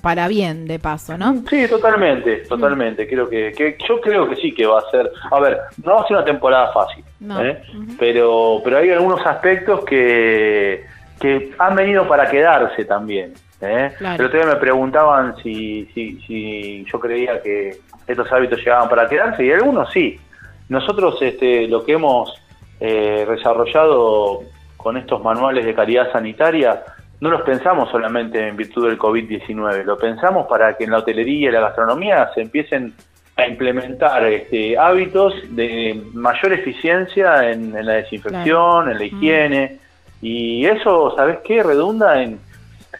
para 0.00 0.26
bien 0.26 0.66
de 0.66 0.78
paso, 0.78 1.16
¿no? 1.16 1.44
Sí, 1.48 1.68
totalmente, 1.68 2.38
totalmente. 2.38 3.06
Creo 3.06 3.28
que, 3.28 3.76
yo 3.88 4.00
creo 4.00 4.28
que 4.28 4.36
sí 4.36 4.52
que 4.52 4.66
va 4.66 4.80
a 4.80 4.90
ser. 4.90 5.12
A 5.30 5.38
ver, 5.38 5.60
no 5.84 5.94
va 5.94 6.02
a 6.02 6.06
ser 6.08 6.16
una 6.16 6.24
temporada 6.24 6.72
fácil, 6.72 7.04
¿eh? 7.40 7.62
pero 7.98 8.60
pero 8.64 8.78
hay 8.78 8.90
algunos 8.90 9.24
aspectos 9.24 9.84
que 9.84 10.84
que 11.20 11.54
han 11.58 11.74
venido 11.76 12.06
para 12.06 12.28
quedarse 12.30 12.84
también. 12.84 13.34
¿eh? 13.60 13.92
El 14.00 14.26
otro 14.26 14.38
día 14.38 14.46
me 14.46 14.56
preguntaban 14.56 15.36
si, 15.42 15.86
si, 15.94 16.20
si 16.26 16.84
yo 16.90 17.00
creía 17.00 17.40
que 17.40 17.78
estos 18.06 18.30
hábitos 18.32 18.58
llegaban 18.58 18.88
para 18.88 19.08
quedarse 19.08 19.44
y 19.44 19.52
algunos 19.52 19.90
sí. 19.92 20.20
Nosotros 20.68 21.20
este, 21.20 21.68
lo 21.68 21.84
que 21.84 21.92
hemos 21.92 22.34
eh, 22.80 23.26
desarrollado 23.28 24.40
con 24.76 24.96
estos 24.96 25.22
manuales 25.22 25.64
de 25.64 25.74
calidad 25.74 26.10
sanitaria 26.12 26.82
no 27.20 27.30
los 27.30 27.42
pensamos 27.42 27.90
solamente 27.90 28.48
en 28.48 28.56
virtud 28.56 28.88
del 28.88 28.98
COVID-19, 28.98 29.84
lo 29.84 29.96
pensamos 29.96 30.46
para 30.46 30.76
que 30.76 30.84
en 30.84 30.90
la 30.90 30.98
hotelería 30.98 31.48
y 31.48 31.52
la 31.52 31.60
gastronomía 31.60 32.30
se 32.34 32.42
empiecen 32.42 32.94
a 33.36 33.46
implementar 33.46 34.24
este, 34.26 34.78
hábitos 34.78 35.34
de 35.50 36.00
mayor 36.12 36.52
eficiencia 36.52 37.50
en, 37.50 37.72
la 37.84 37.94
desinfección, 37.94 38.90
en 38.90 38.98
la 38.98 39.04
higiene. 39.04 39.78
Y 40.22 40.64
eso, 40.66 41.14
¿sabes 41.16 41.38
qué? 41.44 41.62
Redunda 41.62 42.22
en, 42.22 42.38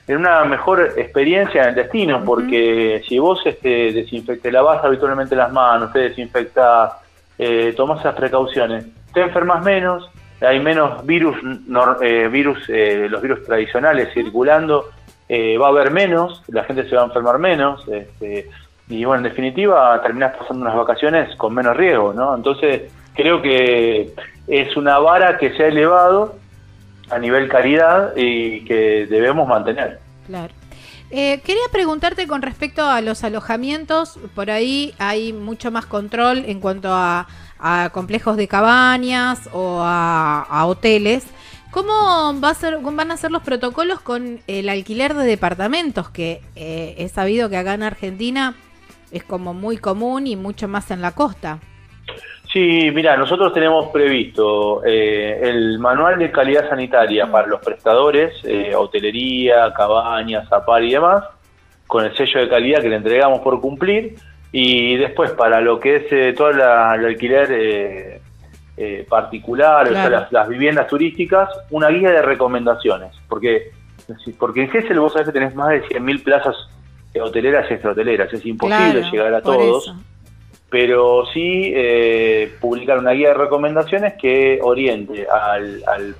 una 0.08 0.44
mejor 0.44 0.94
experiencia 0.96 1.62
en 1.62 1.68
el 1.70 1.74
destino, 1.76 2.22
porque 2.24 3.02
si 3.08 3.18
vos 3.18 3.40
este, 3.46 3.92
desinfecte, 3.92 4.50
lavas 4.50 4.84
habitualmente 4.84 5.36
las 5.36 5.52
manos, 5.52 5.92
te 5.92 6.00
desinfectas, 6.00 6.92
eh, 7.38 7.72
tomas 7.76 8.00
esas 8.00 8.14
precauciones, 8.14 8.86
te 9.12 9.22
enfermas 9.22 9.64
menos, 9.64 10.10
hay 10.46 10.60
menos 10.60 11.04
virus, 11.04 11.36
eh, 12.02 12.28
virus 12.30 12.58
eh, 12.68 13.06
los 13.10 13.22
virus 13.22 13.44
tradicionales 13.44 14.12
circulando, 14.12 14.90
eh, 15.28 15.56
va 15.58 15.66
a 15.66 15.70
haber 15.70 15.90
menos, 15.90 16.42
la 16.48 16.64
gente 16.64 16.88
se 16.88 16.96
va 16.96 17.02
a 17.02 17.06
enfermar 17.06 17.38
menos, 17.38 17.86
este, 17.88 18.50
y 18.88 19.04
bueno, 19.04 19.24
en 19.24 19.30
definitiva 19.30 20.00
terminás 20.02 20.36
pasando 20.36 20.62
unas 20.62 20.76
vacaciones 20.76 21.34
con 21.36 21.54
menos 21.54 21.76
riesgo, 21.76 22.12
¿no? 22.12 22.34
Entonces 22.34 22.92
creo 23.14 23.40
que 23.40 24.12
es 24.46 24.76
una 24.76 24.98
vara 24.98 25.38
que 25.38 25.56
se 25.56 25.64
ha 25.64 25.68
elevado 25.68 26.36
a 27.10 27.18
nivel 27.18 27.48
caridad 27.48 28.12
y 28.16 28.64
que 28.64 29.06
debemos 29.06 29.48
mantener. 29.48 30.00
Claro. 30.26 30.52
quería 31.10 31.68
preguntarte 31.70 32.26
con 32.26 32.42
respecto 32.42 32.84
a 32.84 33.00
los 33.00 33.24
alojamientos, 33.24 34.18
por 34.34 34.50
ahí 34.50 34.94
hay 34.98 35.32
mucho 35.32 35.70
más 35.70 35.86
control 35.86 36.44
en 36.46 36.60
cuanto 36.60 36.88
a 36.92 37.26
a 37.66 37.88
complejos 37.90 38.36
de 38.36 38.46
cabañas 38.46 39.48
o 39.52 39.80
a, 39.82 40.64
hoteles. 40.66 41.26
¿Cómo 41.70 42.38
va 42.38 42.50
a 42.50 42.54
ser, 42.54 42.78
van 42.78 43.10
a 43.10 43.16
ser 43.16 43.30
los 43.30 43.42
protocolos 43.42 44.00
con 44.00 44.40
el 44.46 44.68
alquiler 44.68 45.14
de 45.14 45.24
departamentos? 45.24 46.10
Que 46.10 46.42
eh, 46.56 46.94
he 46.98 47.08
sabido 47.08 47.48
que 47.48 47.56
acá 47.56 47.72
en 47.72 47.82
Argentina 47.82 48.54
es 49.10 49.24
como 49.24 49.54
muy 49.54 49.78
común 49.78 50.26
y 50.26 50.36
mucho 50.36 50.68
más 50.68 50.90
en 50.90 51.00
la 51.00 51.12
costa. 51.12 51.58
Sí, 52.52 52.90
mira, 52.92 53.16
nosotros 53.16 53.52
tenemos 53.54 53.90
previsto 53.90 54.84
eh, 54.84 55.40
el 55.42 55.78
manual 55.78 56.18
de 56.18 56.30
calidad 56.30 56.68
sanitaria 56.68 57.28
para 57.30 57.48
los 57.48 57.60
prestadores, 57.64 58.34
eh, 58.44 58.74
hotelería, 58.76 59.72
cabañas, 59.72 60.48
zapar 60.50 60.84
y 60.84 60.92
demás, 60.92 61.24
con 61.86 62.04
el 62.04 62.14
sello 62.14 62.40
de 62.40 62.48
calidad 62.48 62.82
que 62.82 62.90
le 62.90 62.96
entregamos 62.96 63.40
por 63.40 63.60
cumplir, 63.60 64.16
y 64.56 64.96
después 64.96 65.32
para 65.32 65.60
lo 65.60 65.80
que 65.80 65.96
es 65.96 66.12
eh, 66.12 66.32
todo 66.36 66.50
el 66.50 66.60
alquiler 66.60 68.20
particular, 69.08 69.86
o 69.86 69.92
sea, 69.92 70.28
las, 70.30 70.48
viviendas 70.48 70.86
turísticas, 70.86 71.48
una 71.70 71.88
guía 71.88 72.10
de 72.10 72.22
recomendaciones, 72.22 73.14
porque 73.28 73.72
porque 74.38 74.62
en 74.62 74.70
GESEL 74.70 75.00
vos 75.00 75.12
sabés 75.12 75.28
que 75.28 75.32
tenés 75.32 75.54
más 75.54 75.70
de 75.70 75.82
100.000 75.84 76.22
plazas 76.22 76.56
hoteleras 77.20 77.70
y 77.70 77.74
extrahoteleras, 77.74 78.32
es 78.32 78.44
imposible 78.44 79.02
llegar 79.10 79.34
a 79.34 79.40
todos 79.40 79.94
pero 80.74 81.24
sí 81.32 81.70
eh, 81.72 82.52
publicar 82.60 82.98
una 82.98 83.12
guía 83.12 83.28
de 83.28 83.34
recomendaciones 83.34 84.14
que 84.14 84.58
oriente 84.60 85.24
al, 85.30 85.84
al, 85.86 86.16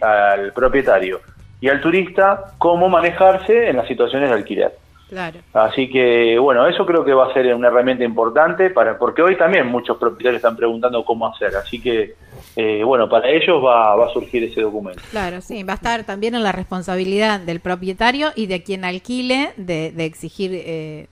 al, 0.00 0.52
propietario 0.54 1.20
y 1.60 1.68
al 1.68 1.80
turista 1.80 2.52
cómo 2.58 2.88
manejarse 2.88 3.68
en 3.68 3.78
las 3.78 3.88
situaciones 3.88 4.28
de 4.28 4.36
alquiler. 4.36 4.72
Claro. 5.12 5.40
Así 5.52 5.90
que, 5.90 6.38
bueno, 6.38 6.66
eso 6.66 6.86
creo 6.86 7.04
que 7.04 7.12
va 7.12 7.26
a 7.26 7.34
ser 7.34 7.54
una 7.54 7.68
herramienta 7.68 8.02
importante 8.02 8.70
para 8.70 8.96
porque 8.96 9.20
hoy 9.20 9.36
también 9.36 9.66
muchos 9.66 9.98
propietarios 9.98 10.36
están 10.36 10.56
preguntando 10.56 11.04
cómo 11.04 11.26
hacer. 11.26 11.54
Así 11.54 11.82
que, 11.82 12.14
eh, 12.56 12.82
bueno, 12.82 13.10
para 13.10 13.28
ellos 13.28 13.62
va, 13.62 13.94
va, 13.94 14.06
a 14.06 14.08
surgir 14.08 14.42
ese 14.44 14.62
documento. 14.62 15.02
Claro, 15.10 15.42
sí, 15.42 15.64
va 15.64 15.74
a 15.74 15.76
estar 15.76 16.04
también 16.04 16.34
en 16.34 16.42
la 16.42 16.52
responsabilidad 16.52 17.40
del 17.40 17.60
propietario 17.60 18.28
y 18.34 18.46
de 18.46 18.62
quien 18.62 18.86
alquile 18.86 19.50
de, 19.58 19.92
de 19.92 20.06
exigir 20.06 20.50
eh, 20.54 21.08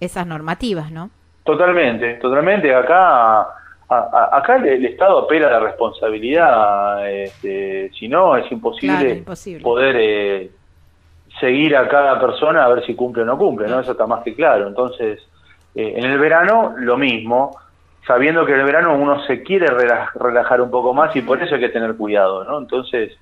esas 0.00 0.26
normativas, 0.26 0.90
¿no? 0.90 1.10
Totalmente, 1.44 2.14
totalmente. 2.14 2.74
Acá, 2.74 3.42
acá 3.88 4.56
el, 4.56 4.84
Estado 4.84 5.20
apela 5.20 5.46
a 5.46 5.52
la 5.52 5.60
responsabilidad. 5.60 7.08
Este, 7.08 7.92
si 7.96 8.08
no, 8.08 8.36
es 8.36 8.50
imposible, 8.50 9.22
poder 9.62 9.96
eh, 9.96 10.50
seguir 11.40 11.76
a 11.76 11.88
cada 11.88 12.20
persona 12.20 12.64
a 12.64 12.68
ver 12.68 12.84
si 12.84 12.94
cumple 12.94 13.22
o 13.22 13.26
no 13.26 13.38
cumple, 13.38 13.68
¿no? 13.68 13.80
Eso 13.80 13.92
está 13.92 14.06
más 14.06 14.22
que 14.22 14.34
claro. 14.34 14.66
Entonces, 14.66 15.20
eh, 15.74 15.94
en 15.96 16.04
el 16.04 16.18
verano, 16.18 16.74
lo 16.78 16.96
mismo, 16.96 17.56
sabiendo 18.06 18.44
que 18.46 18.52
en 18.52 18.60
el 18.60 18.66
verano 18.66 18.96
uno 18.96 19.24
se 19.26 19.42
quiere 19.42 19.66
relajar 20.14 20.60
un 20.60 20.70
poco 20.70 20.94
más 20.94 21.14
y 21.14 21.22
por 21.22 21.42
eso 21.42 21.54
hay 21.54 21.60
que 21.60 21.68
tener 21.68 21.94
cuidado, 21.94 22.44
¿no? 22.44 22.58
Entonces, 22.58 23.12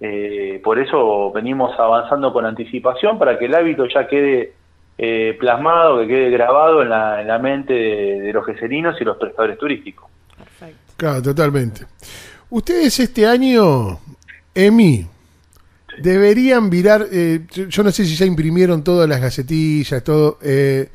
eh, 0.00 0.60
por 0.62 0.78
eso 0.78 1.32
venimos 1.32 1.78
avanzando 1.78 2.32
con 2.32 2.44
anticipación 2.44 3.18
para 3.18 3.38
que 3.38 3.46
el 3.46 3.54
hábito 3.54 3.86
ya 3.86 4.06
quede 4.06 4.52
eh, 4.98 5.36
plasmado, 5.38 6.00
que 6.00 6.08
quede 6.08 6.30
grabado 6.30 6.82
en 6.82 6.90
la, 6.90 7.20
en 7.20 7.28
la 7.28 7.38
mente 7.38 7.72
de, 7.74 8.32
los 8.32 8.46
geserinos 8.46 9.00
y 9.00 9.04
los 9.04 9.16
prestadores 9.16 9.58
turísticos. 9.58 10.08
Perfecto. 10.36 10.92
Claro, 10.96 11.22
totalmente. 11.22 11.86
Ustedes 12.48 13.00
este 13.00 13.26
año, 13.26 13.98
EMI, 14.54 15.06
deberían 16.02 16.70
virar, 16.70 17.06
eh, 17.10 17.40
yo 17.68 17.82
no 17.82 17.90
sé 17.90 18.04
si 18.04 18.16
ya 18.16 18.26
imprimieron 18.26 18.82
todas 18.84 19.08
las 19.08 19.20
gacetillas, 19.20 20.02
todo. 20.02 20.38
Eh, 20.42 20.88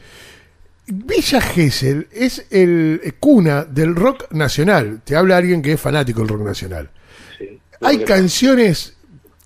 Villa 0.87 1.39
Gesell 1.39 2.07
es 2.11 2.45
el 2.49 3.15
cuna 3.19 3.63
del 3.63 3.95
rock 3.95 4.31
nacional. 4.31 5.01
Te 5.03 5.15
habla 5.15 5.37
alguien 5.37 5.61
que 5.61 5.73
es 5.73 5.81
fanático 5.81 6.19
del 6.19 6.29
rock 6.29 6.41
nacional. 6.41 6.89
Hay 7.81 7.99
canciones 8.03 8.95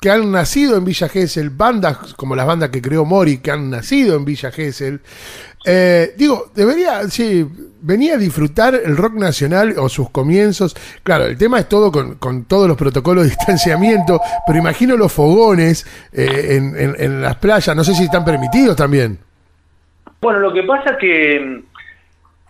que 0.02 0.10
han 0.10 0.32
nacido 0.32 0.78
en 0.78 0.86
Villa 0.86 1.08
Gesell, 1.10 1.50
bandas 1.50 2.14
como 2.16 2.36
las 2.36 2.46
bandas 2.46 2.70
que 2.70 2.82
creó 2.82 3.06
Mori, 3.06 3.38
que 3.40 3.52
han 3.52 3.70
nacido 3.70 4.16
en 4.16 4.26
Villa 4.26 4.52
Gesell. 4.52 5.00
Eh, 5.66 6.14
digo, 6.18 6.52
debería, 6.54 7.10
sí, 7.10 7.48
venía 7.86 8.16
a 8.16 8.18
disfrutar 8.18 8.76
el 8.76 8.98
rock 8.98 9.14
nacional 9.14 9.76
o 9.78 9.88
sus 9.90 10.10
comienzos. 10.10 10.76
Claro, 11.04 11.26
el 11.26 11.38
tema 11.38 11.60
es 11.60 11.70
todo 11.70 11.92
con, 11.92 12.46
todos 12.46 12.68
los 12.68 12.78
protocolos 12.78 13.24
de 13.24 13.30
distanciamiento, 13.36 14.20
pero 14.46 14.60
imagino 14.60 14.98
los 14.98 15.14
fogones 15.14 15.86
eh, 16.12 16.58
en, 16.58 17.22
las 17.22 17.36
playas, 17.38 17.76
no 17.76 17.84
sé 17.84 17.94
si 17.94 18.06
están 18.06 18.26
permitidos 18.26 18.76
también. 18.76 19.20
Bueno, 20.22 20.40
lo 20.40 20.54
que 20.54 20.64
pasa 20.64 20.92
es 20.92 20.98
que 20.98 21.40
mm, 21.40 21.64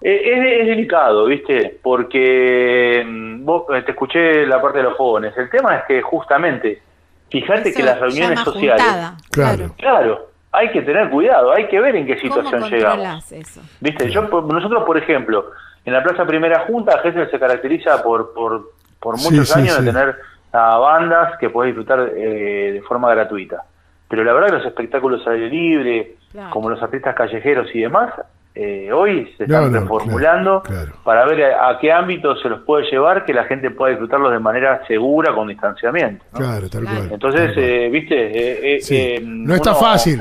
e, 0.02 0.62
es, 0.62 0.68
delicado, 0.68 1.26
¿viste? 1.26 1.78
Porque 1.82 3.04
mm, 3.06 3.44
vos 3.44 3.66
te 3.86 3.92
escuché 3.92 4.46
la 4.46 4.62
parte 4.62 4.78
de 4.78 4.86
los 4.86 4.98
fogones. 4.98 5.36
El 5.38 5.50
tema 5.50 5.76
es 5.78 5.84
que 5.88 6.02
justamente 6.02 6.82
Fíjate 7.30 7.74
que 7.74 7.84
las 7.84 8.00
reuniones 8.00 8.40
sociales. 8.42 8.84
Claro. 9.32 9.74
Claro, 9.78 10.28
hay 10.56 10.72
que 10.72 10.82
tener 10.82 11.10
cuidado, 11.10 11.52
hay 11.52 11.68
que 11.68 11.80
ver 11.80 11.96
en 11.96 12.06
qué 12.06 12.18
situación 12.20 12.70
llegamos. 12.70 13.32
Eso? 13.32 13.62
Viste, 13.80 14.10
yo 14.10 14.22
nosotros 14.24 14.84
por 14.84 14.98
ejemplo, 14.98 15.52
en 15.84 15.94
la 15.94 16.04
Plaza 16.04 16.26
Primera 16.26 16.62
Junta, 16.68 17.00
Gessel 17.00 17.30
se 17.30 17.40
caracteriza 17.40 18.02
por 18.02 18.34
por, 18.34 18.72
por 19.00 19.18
muchos 19.18 19.56
años 19.56 19.84
de 19.84 19.92
tener 19.92 20.16
a 20.52 20.78
bandas 20.78 21.38
que 21.38 21.50
puedes 21.50 21.76
disfrutar 21.76 22.10
eh, 22.16 22.72
de 22.74 22.82
forma 22.82 23.12
gratuita. 23.12 23.64
Pero 24.08 24.24
la 24.24 24.34
verdad 24.34 24.48
que 24.50 24.56
los 24.58 24.66
espectáculos 24.66 25.26
al 25.28 25.34
aire 25.34 25.50
libre, 25.50 26.16
como 26.50 26.70
los 26.70 26.82
artistas 26.82 27.16
callejeros 27.16 27.74
y 27.74 27.82
demás, 27.82 28.14
eh, 28.58 28.90
hoy 28.90 29.34
se 29.38 29.44
están 29.44 29.74
reformulando 29.74 30.64
para 31.04 31.26
ver 31.26 31.44
a, 31.56 31.78
qué 31.78 31.92
ámbito 31.92 32.38
se 32.38 32.48
los 32.48 32.62
puede 32.62 32.90
llevar 32.90 33.26
que 33.26 33.34
la 33.34 33.44
gente 33.44 33.70
pueda 33.70 33.90
disfrutarlos 33.90 34.32
de 34.32 34.40
manera 34.40 34.82
segura 34.88 35.36
con 35.36 35.50
distanciamiento. 35.50 36.24
Claro, 36.32 36.70
tal 36.70 36.86
cual. 36.86 37.10
Entonces, 37.12 37.52
eh, 37.58 37.90
viste, 37.92 38.78
eh, 38.78 39.20
no, 39.22 39.56
está 39.56 39.76
fácil, 39.76 40.18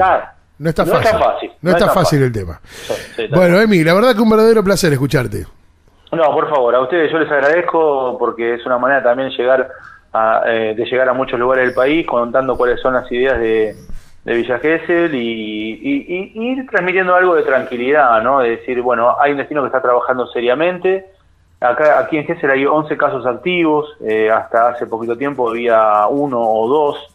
no 0.59 0.69
está 0.69 0.85
fácil. 0.85 1.53
No 1.63 1.71
está 1.71 1.89
fácil. 1.91 2.23
el 2.25 2.33
tema. 2.33 2.61
bueno, 3.31 3.61
Emi, 3.61 3.85
la 3.85 3.95
verdad 3.95 4.17
que 4.17 4.23
un 4.23 4.31
verdadero 4.31 4.65
placer 4.65 4.93
escucharte. 4.93 5.47
No, 6.11 6.25
por 6.33 6.51
favor, 6.51 6.75
a 6.75 6.81
ustedes 6.81 7.13
yo 7.13 7.21
les 7.21 7.31
agradezco 7.31 8.17
porque 8.19 8.55
es 8.55 8.67
una 8.67 8.79
manera 8.79 9.01
también 9.01 9.31
llegar 9.31 9.69
de 10.45 10.85
llegar 10.91 11.09
a 11.09 11.13
muchos 11.13 11.39
lugares 11.39 11.67
del 11.67 11.75
país 11.75 12.05
contando 12.05 12.57
cuáles 12.57 12.81
son 12.81 12.95
las 12.95 13.11
ideas 13.13 13.39
de 13.39 13.77
de 14.25 14.35
Villa 14.35 14.59
Gesell 14.59 15.15
y, 15.15 16.33
ir 16.35 16.67
transmitiendo 16.67 17.15
algo 17.15 17.35
de 17.35 17.43
tranquilidad, 17.43 18.23
¿no? 18.23 18.41
De 18.41 18.57
decir, 18.57 18.81
bueno, 18.81 19.17
hay 19.21 19.33
un 19.33 19.39
destino 19.39 19.63
que 19.63 19.67
está 19.67 19.83
trabajando 19.83 20.27
seriamente. 20.29 21.07
Acá, 21.61 21.99
aquí 21.99 22.17
en 22.17 22.25
Gesell 22.25 22.51
hay 22.51 22.67
11 22.67 22.97
casos 22.97 23.27
activos, 23.27 23.89
eh, 24.01 24.31
hasta 24.31 24.69
hace 24.69 24.87
poquito 24.87 25.17
tiempo 25.17 25.49
había 25.49 26.07
uno 26.09 26.41
o 26.41 26.69
dos. 26.69 27.15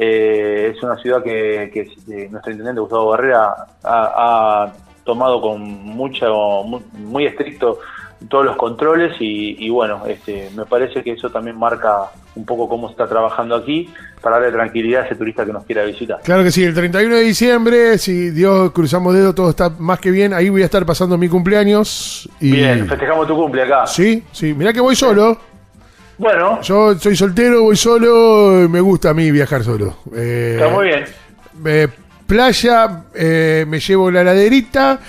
Eh, 0.00 0.72
es 0.74 0.82
una 0.82 0.96
ciudad 0.96 1.22
que, 1.22 1.64
eh, 1.64 2.28
nuestro 2.30 2.52
intendente 2.52 2.80
Gustavo 2.80 3.10
Barrera 3.10 3.54
ha, 3.84 4.72
tomado 5.04 5.40
con 5.40 5.62
mucho, 5.62 6.64
muy 6.92 7.24
estricto 7.24 7.78
todos 8.26 8.44
los 8.44 8.56
controles 8.56 9.14
y, 9.20 9.68
bueno, 9.70 10.02
este, 10.06 10.50
me 10.56 10.64
parece 10.66 11.02
que 11.02 11.12
eso 11.12 11.30
también 11.30 11.56
marca 11.56 12.10
un 12.34 12.44
poco 12.44 12.68
cómo 12.68 12.88
se 12.88 12.92
está 12.92 13.06
trabajando 13.06 13.54
aquí 13.54 13.88
para 14.20 14.36
darle 14.36 14.52
tranquilidad 14.52 15.02
a 15.02 15.06
ese 15.06 15.14
turista 15.14 15.46
que 15.46 15.52
nos 15.52 15.64
quiera 15.64 15.84
visitar. 15.84 16.20
Claro 16.22 16.42
que 16.42 16.50
sí, 16.50 16.64
el 16.64 16.74
31 16.74 17.14
de 17.14 17.22
diciembre, 17.22 17.98
si 17.98 18.30
Dios 18.30 18.72
cruzamos 18.72 19.14
dedos, 19.14 19.34
todo 19.34 19.50
está 19.50 19.70
más 19.78 20.00
que 20.00 20.10
bien, 20.10 20.34
ahí 20.34 20.48
voy 20.48 20.62
a 20.62 20.64
estar 20.64 20.84
pasando 20.84 21.16
mi 21.16 21.28
cumpleaños. 21.28 22.28
Y... 22.40 22.52
Bien, 22.52 22.86
festejamos 22.88 23.26
tu 23.26 23.36
cumple 23.36 23.62
acá. 23.62 23.86
Sí, 23.86 24.24
sí, 24.32 24.52
mirá 24.54 24.72
que 24.72 24.80
voy 24.80 24.96
solo. 24.96 25.38
Bueno. 26.18 26.60
Yo 26.62 26.96
soy 26.96 27.14
soltero, 27.14 27.62
voy 27.62 27.76
solo, 27.76 28.68
me 28.68 28.80
gusta 28.80 29.10
a 29.10 29.14
mí 29.14 29.30
viajar 29.30 29.62
solo. 29.62 29.98
Eh, 30.16 30.56
está 30.58 30.68
muy 30.68 30.86
bien. 30.86 31.04
Eh, 31.64 31.88
playa, 32.28 33.04
eh, 33.14 33.64
me 33.66 33.80
llevo 33.80 34.10
la 34.10 34.22
laderita, 34.22 35.00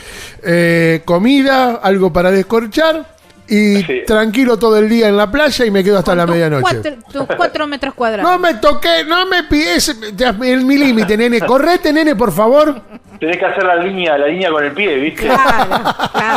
eh, 0.42 1.02
comida, 1.04 1.76
algo 1.84 2.12
para 2.12 2.32
descorchar. 2.32 3.20
Y 3.52 4.06
tranquilo 4.06 4.60
todo 4.60 4.78
el 4.78 4.88
día 4.88 5.08
en 5.08 5.18
la 5.18 5.32
playa 5.32 5.66
y 5.66 5.72
me 5.72 5.84
quedo 5.84 5.98
hasta 5.98 6.14
la 6.14 6.28
medianoche. 6.28 6.98
tus 7.12 7.26
cuatro 7.36 7.66
metros 7.66 7.96
cuadrados. 7.96 8.32
No 8.32 8.38
me 8.38 8.54
toqué, 8.56 9.04
no 9.08 9.26
me 9.26 9.44
pides 9.46 9.90
el, 9.90 10.66
mi 10.66 10.78
límite, 10.78 11.18
nene. 11.18 11.42
Correte, 11.42 11.92
nene, 11.92 12.16
por 12.16 12.32
favor. 12.32 12.80
Tenés 13.20 13.38
que 13.38 13.46
hacer 13.46 13.64
la 13.64 13.76
línea, 13.78 14.20
la 14.20 14.28
línea 14.28 14.52
con 14.52 14.64
el 14.64 14.72
pie, 14.72 14.96
¿viste? 14.98 15.28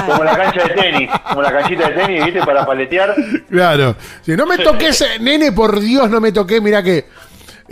Como 0.06 0.24
la 0.24 0.34
cancha 0.34 0.62
de 0.64 0.70
tenis, 0.70 1.10
como 1.28 1.42
la 1.42 1.52
canchita 1.52 1.90
de 1.90 1.94
tenis, 1.94 2.24
¿viste? 2.24 2.40
Para 2.40 2.64
paletear. 2.64 3.14
Claro. 3.50 3.94
Si 4.22 4.34
no 4.34 4.46
me 4.46 4.56
toques, 4.56 5.04
nene, 5.20 5.52
por 5.52 5.78
Dios, 5.80 6.08
no 6.08 6.18
me 6.18 6.32
toqué. 6.32 6.62
Mira 6.62 6.82
que 6.82 7.04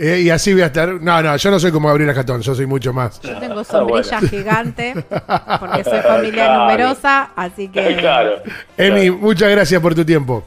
eh, 0.03 0.21
y 0.21 0.31
así 0.31 0.51
voy 0.51 0.63
a 0.63 0.65
estar. 0.65 0.89
No, 0.99 1.21
no, 1.21 1.35
yo 1.35 1.51
no 1.51 1.59
soy 1.59 1.71
como 1.71 1.87
Gabriela 1.87 2.15
Jatón, 2.15 2.41
yo 2.41 2.55
soy 2.55 2.65
mucho 2.65 2.91
más. 2.91 3.21
Yo 3.21 3.37
tengo 3.37 3.63
sombrilla 3.63 4.19
gigante, 4.29 4.95
porque 5.59 5.83
soy 5.83 5.99
familia 5.99 6.57
numerosa, 6.57 7.29
así 7.35 7.67
que. 7.67 7.91
Claro. 8.01 8.41
Emi, 8.77 9.11
muchas 9.11 9.51
gracias 9.51 9.79
por 9.79 9.93
tu 9.93 10.03
tiempo. 10.03 10.43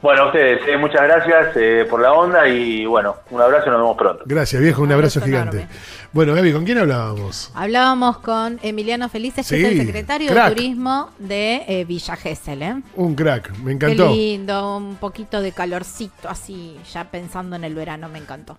Bueno, 0.00 0.22
a 0.22 0.26
ustedes, 0.26 0.60
eh, 0.66 0.78
muchas 0.78 1.02
gracias 1.02 1.54
eh, 1.56 1.86
por 1.88 2.00
la 2.00 2.12
onda 2.14 2.48
y 2.48 2.86
bueno, 2.86 3.16
un 3.30 3.42
abrazo 3.42 3.66
y 3.66 3.70
nos 3.70 3.80
vemos 3.80 3.96
pronto. 3.96 4.24
Gracias, 4.26 4.62
viejo, 4.62 4.82
un, 4.82 4.92
abrazo, 4.92 5.20
gigante. 5.20 5.66
Bueno, 6.12 6.32
Gaby, 6.34 6.52
¿con 6.52 6.64
quién 6.64 6.78
hablábamos? 6.78 7.50
Hablábamos 7.54 8.18
con 8.18 8.58
Emiliano 8.62 9.10
Felices, 9.10 9.46
que 9.46 9.60
es 9.60 9.80
el 9.80 9.86
secretario 9.86 10.32
de 10.32 10.48
Turismo 10.48 11.10
de 11.18 11.84
Villa 11.86 12.16
Gesell. 12.16 12.82
Un 12.94 13.14
crack, 13.14 13.54
me 13.58 13.72
encantó. 13.72 14.08
Qué 14.08 14.14
lindo, 14.14 14.78
un 14.78 14.96
poquito 14.96 15.42
de 15.42 15.52
calorcito 15.52 16.28
así, 16.28 16.78
ya 16.90 17.04
pensando 17.04 17.56
en 17.56 17.64
el 17.64 17.74
verano, 17.74 18.08
me 18.08 18.18
encantó. 18.18 18.58